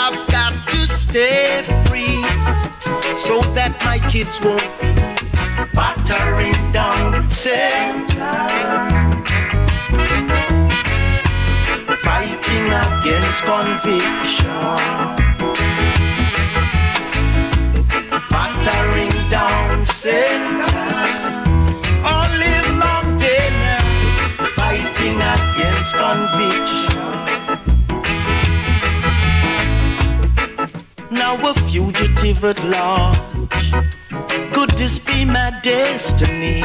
[0.03, 2.21] I've got to stay free
[3.15, 4.91] so that my kids won't be
[5.73, 8.11] battering down sentence.
[12.03, 14.59] Fighting against conviction.
[18.29, 20.69] Battering down sentence.
[22.03, 23.85] All live long day now.
[24.59, 26.78] Fighting against conviction.
[31.29, 33.71] Now a fugitive at large.
[34.51, 36.63] Could this be my destiny?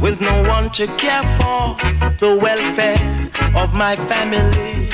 [0.00, 1.74] With no one to care for
[2.22, 4.88] the welfare of my family.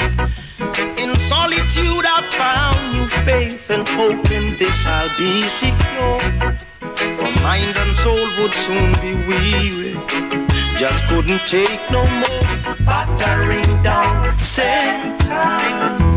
[1.02, 6.20] In solitude, I found new faith and hope in this I'll be secure.
[7.18, 10.00] For mind and soul would soon be weary.
[10.78, 16.09] Just couldn't take no more battering down sentence.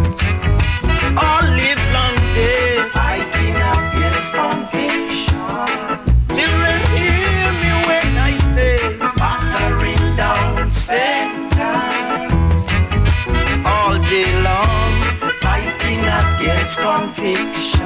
[16.73, 17.81] Against conviction.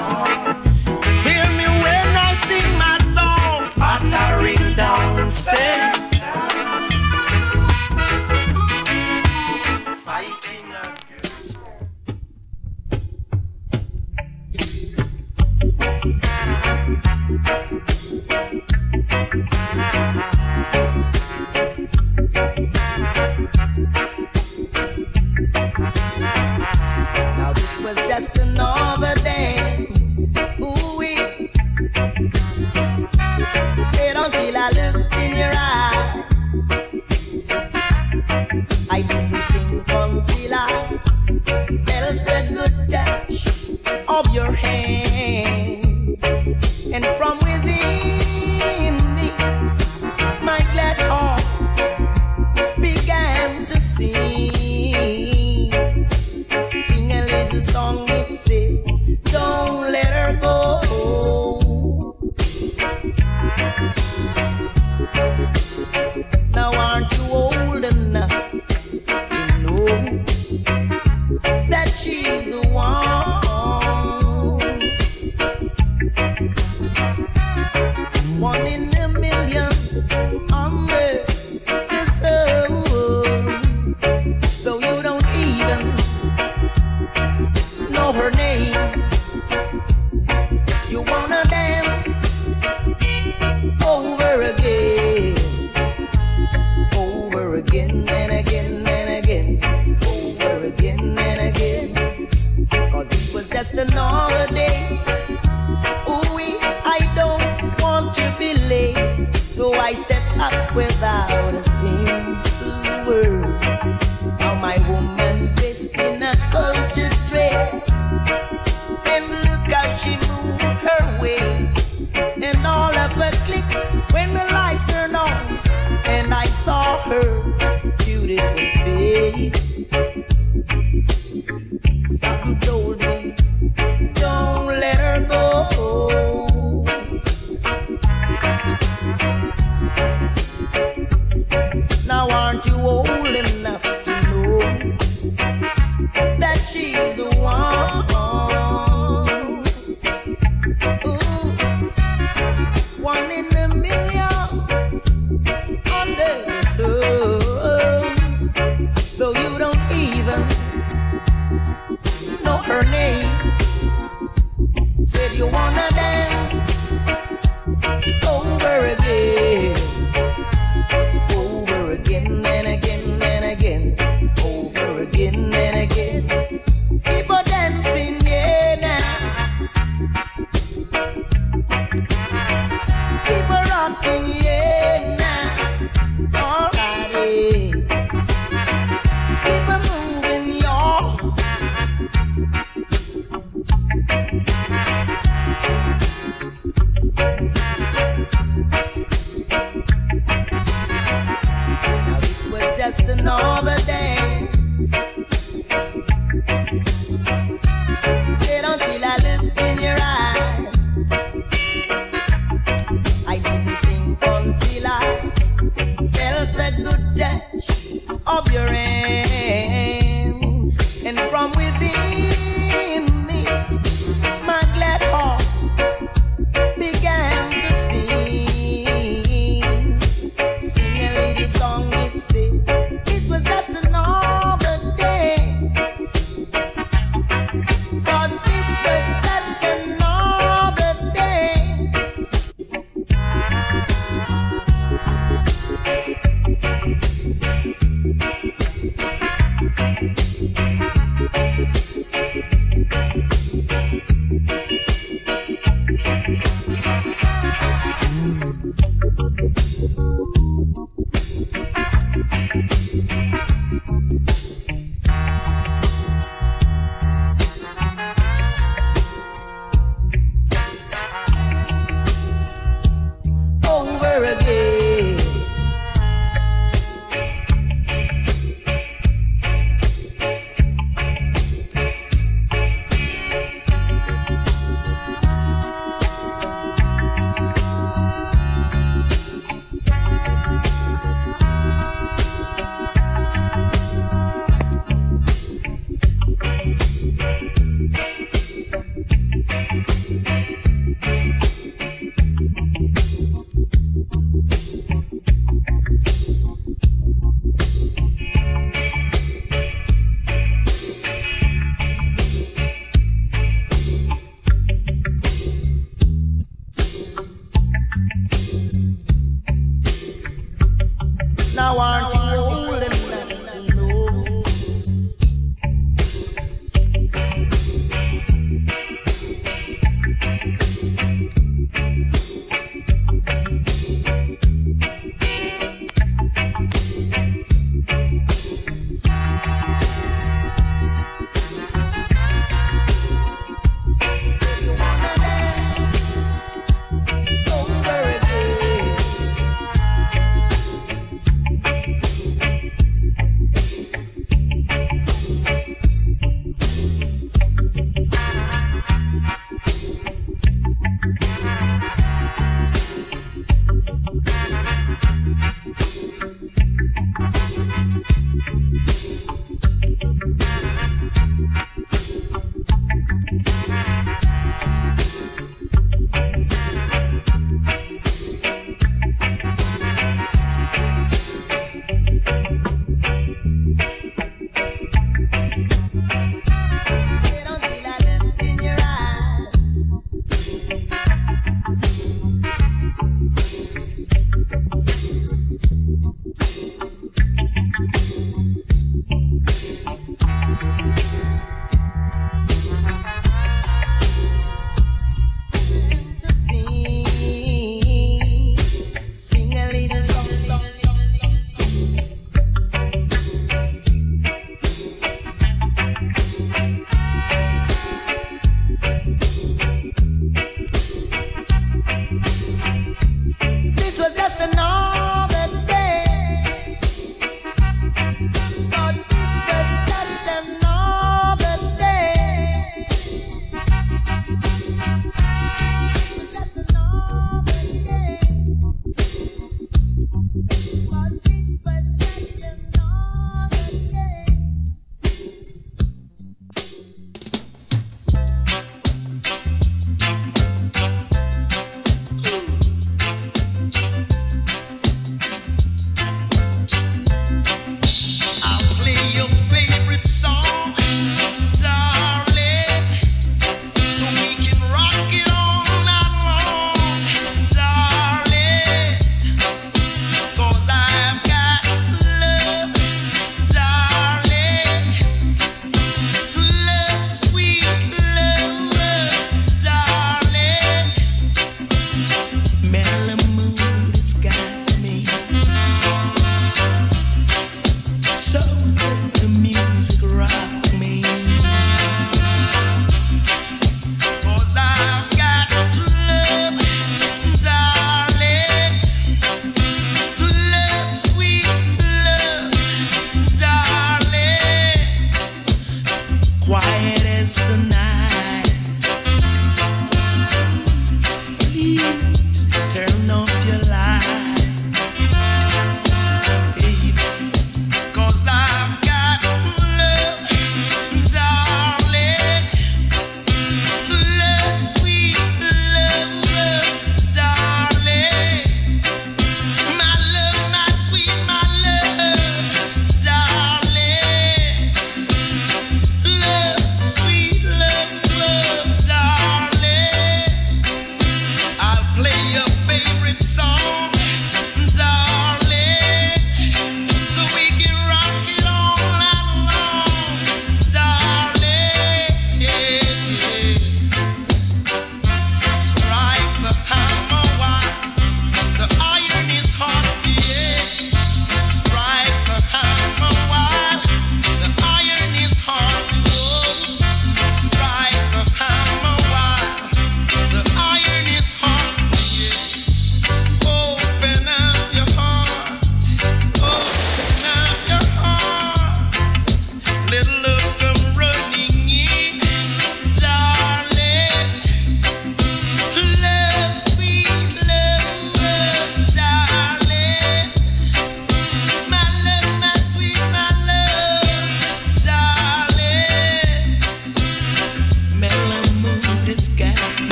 [1.24, 5.97] Hear me when I sing my song battering down.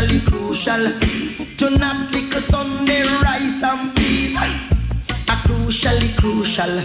[0.00, 4.36] crucially crucial to not stick a Sunday rice and peas.
[4.36, 6.80] A crucially crucial.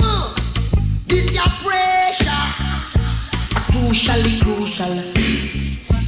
[0.00, 0.34] Uh!
[1.06, 2.30] This your pressure.
[3.56, 4.98] A crucially crucial.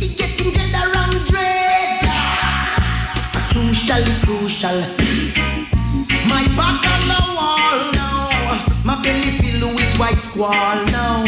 [0.00, 2.22] It getting deader and dreader.
[3.34, 4.78] A crucially crucial.
[6.26, 8.64] My back on the wall now.
[8.84, 11.24] My belly filled with white squall now.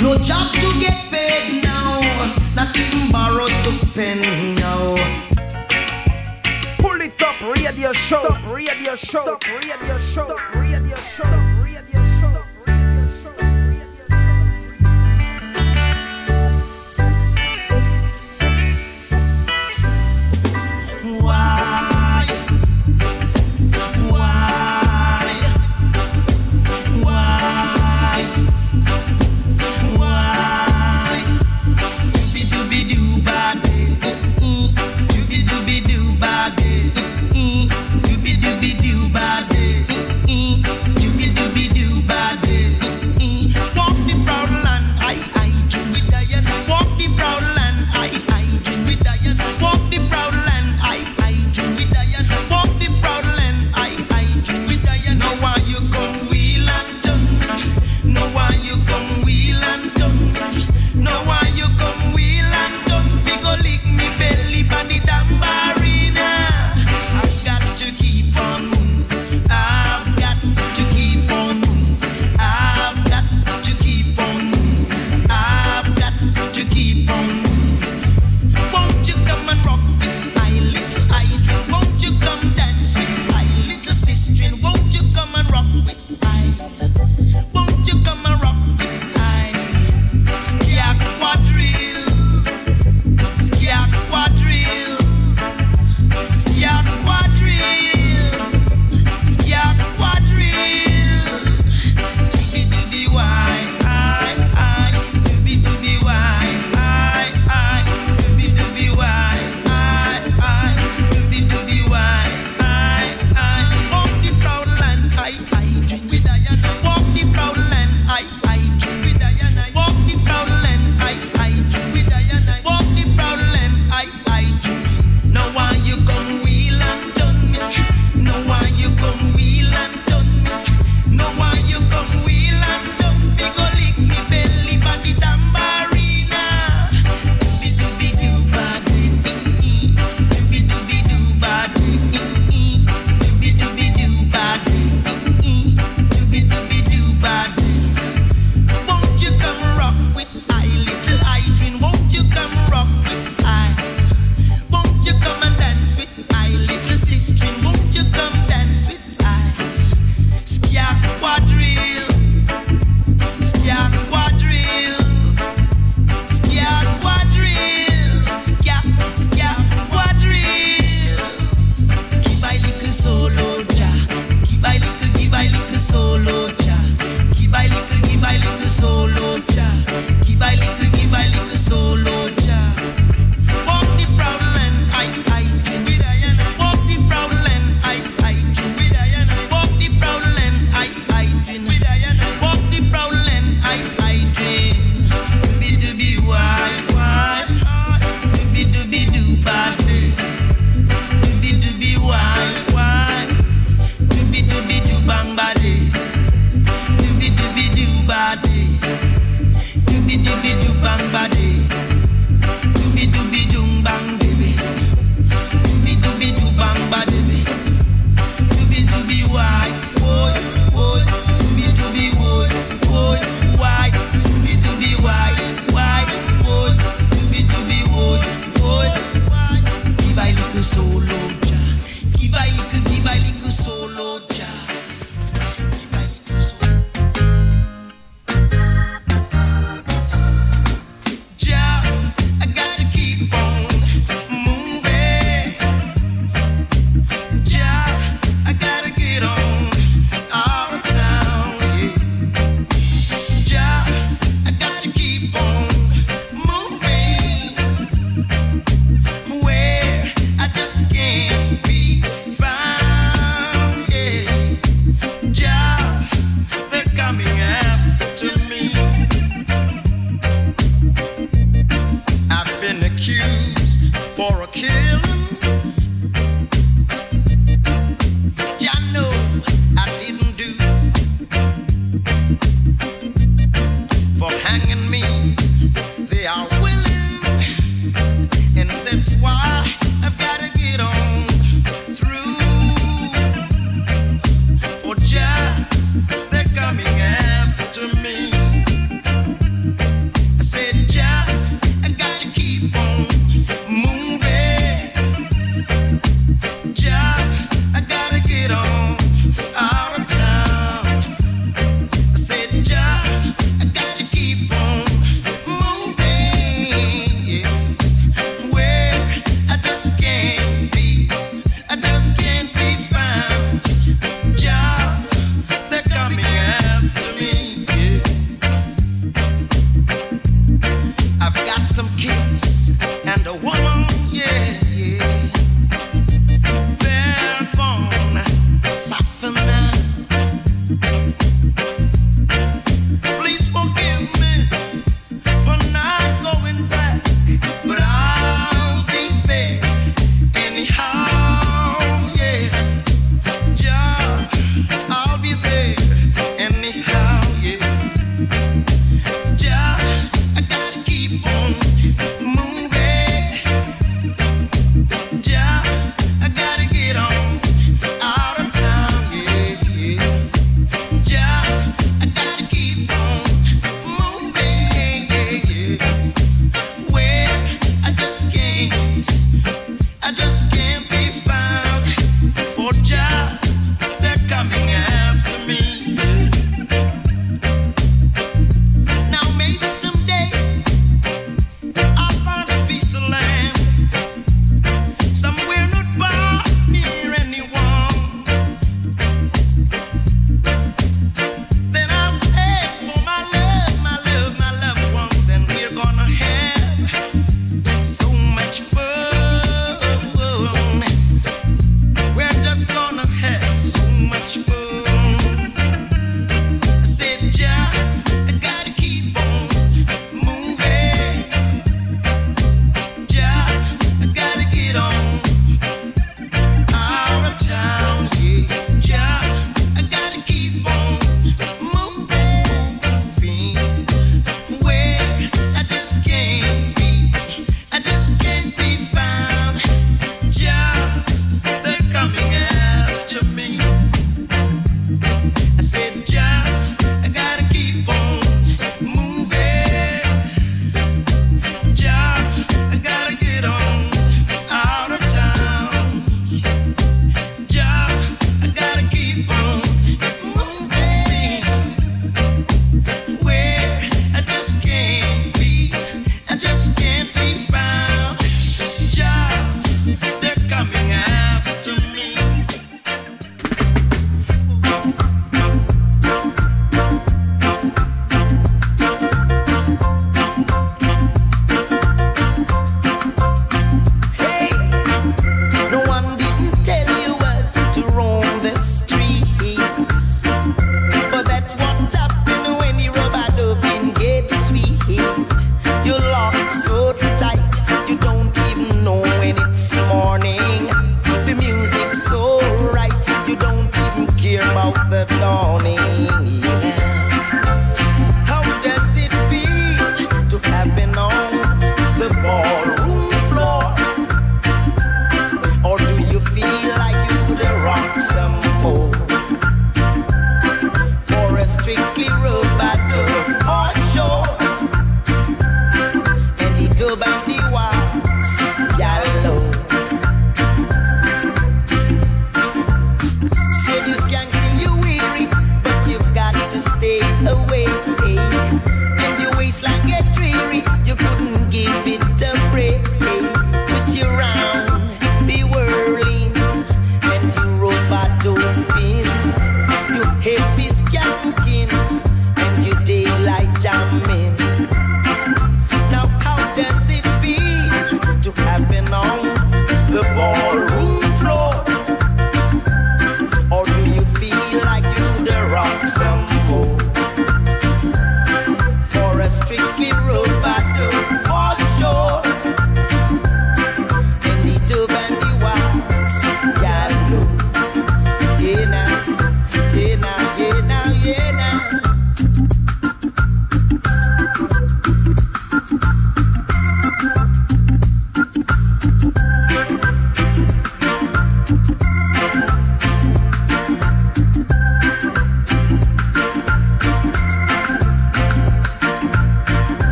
[0.00, 1.65] No job to get paid
[2.56, 4.22] nothing borrows to spend
[4.58, 4.94] now.
[6.78, 10.54] Pull it up, radio show, up, radio show, up, radio show, up, radio show, up,
[10.54, 11.24] radio show.
[11.24, 12.45] Up, radio show.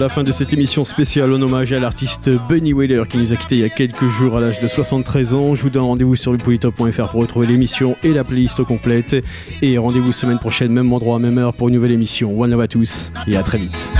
[0.00, 3.36] la fin de cette émission spéciale en hommage à l'artiste Benny Wheeler qui nous a
[3.36, 5.54] quittés il y a quelques jours à l'âge de 73 ans.
[5.54, 9.16] Je vous donne rendez-vous sur lepolitop.fr pour retrouver l'émission et la playlist complète.
[9.60, 12.30] Et rendez-vous semaine prochaine, même endroit, même heure pour une nouvelle émission.
[12.40, 13.92] One love à tous et à très vite.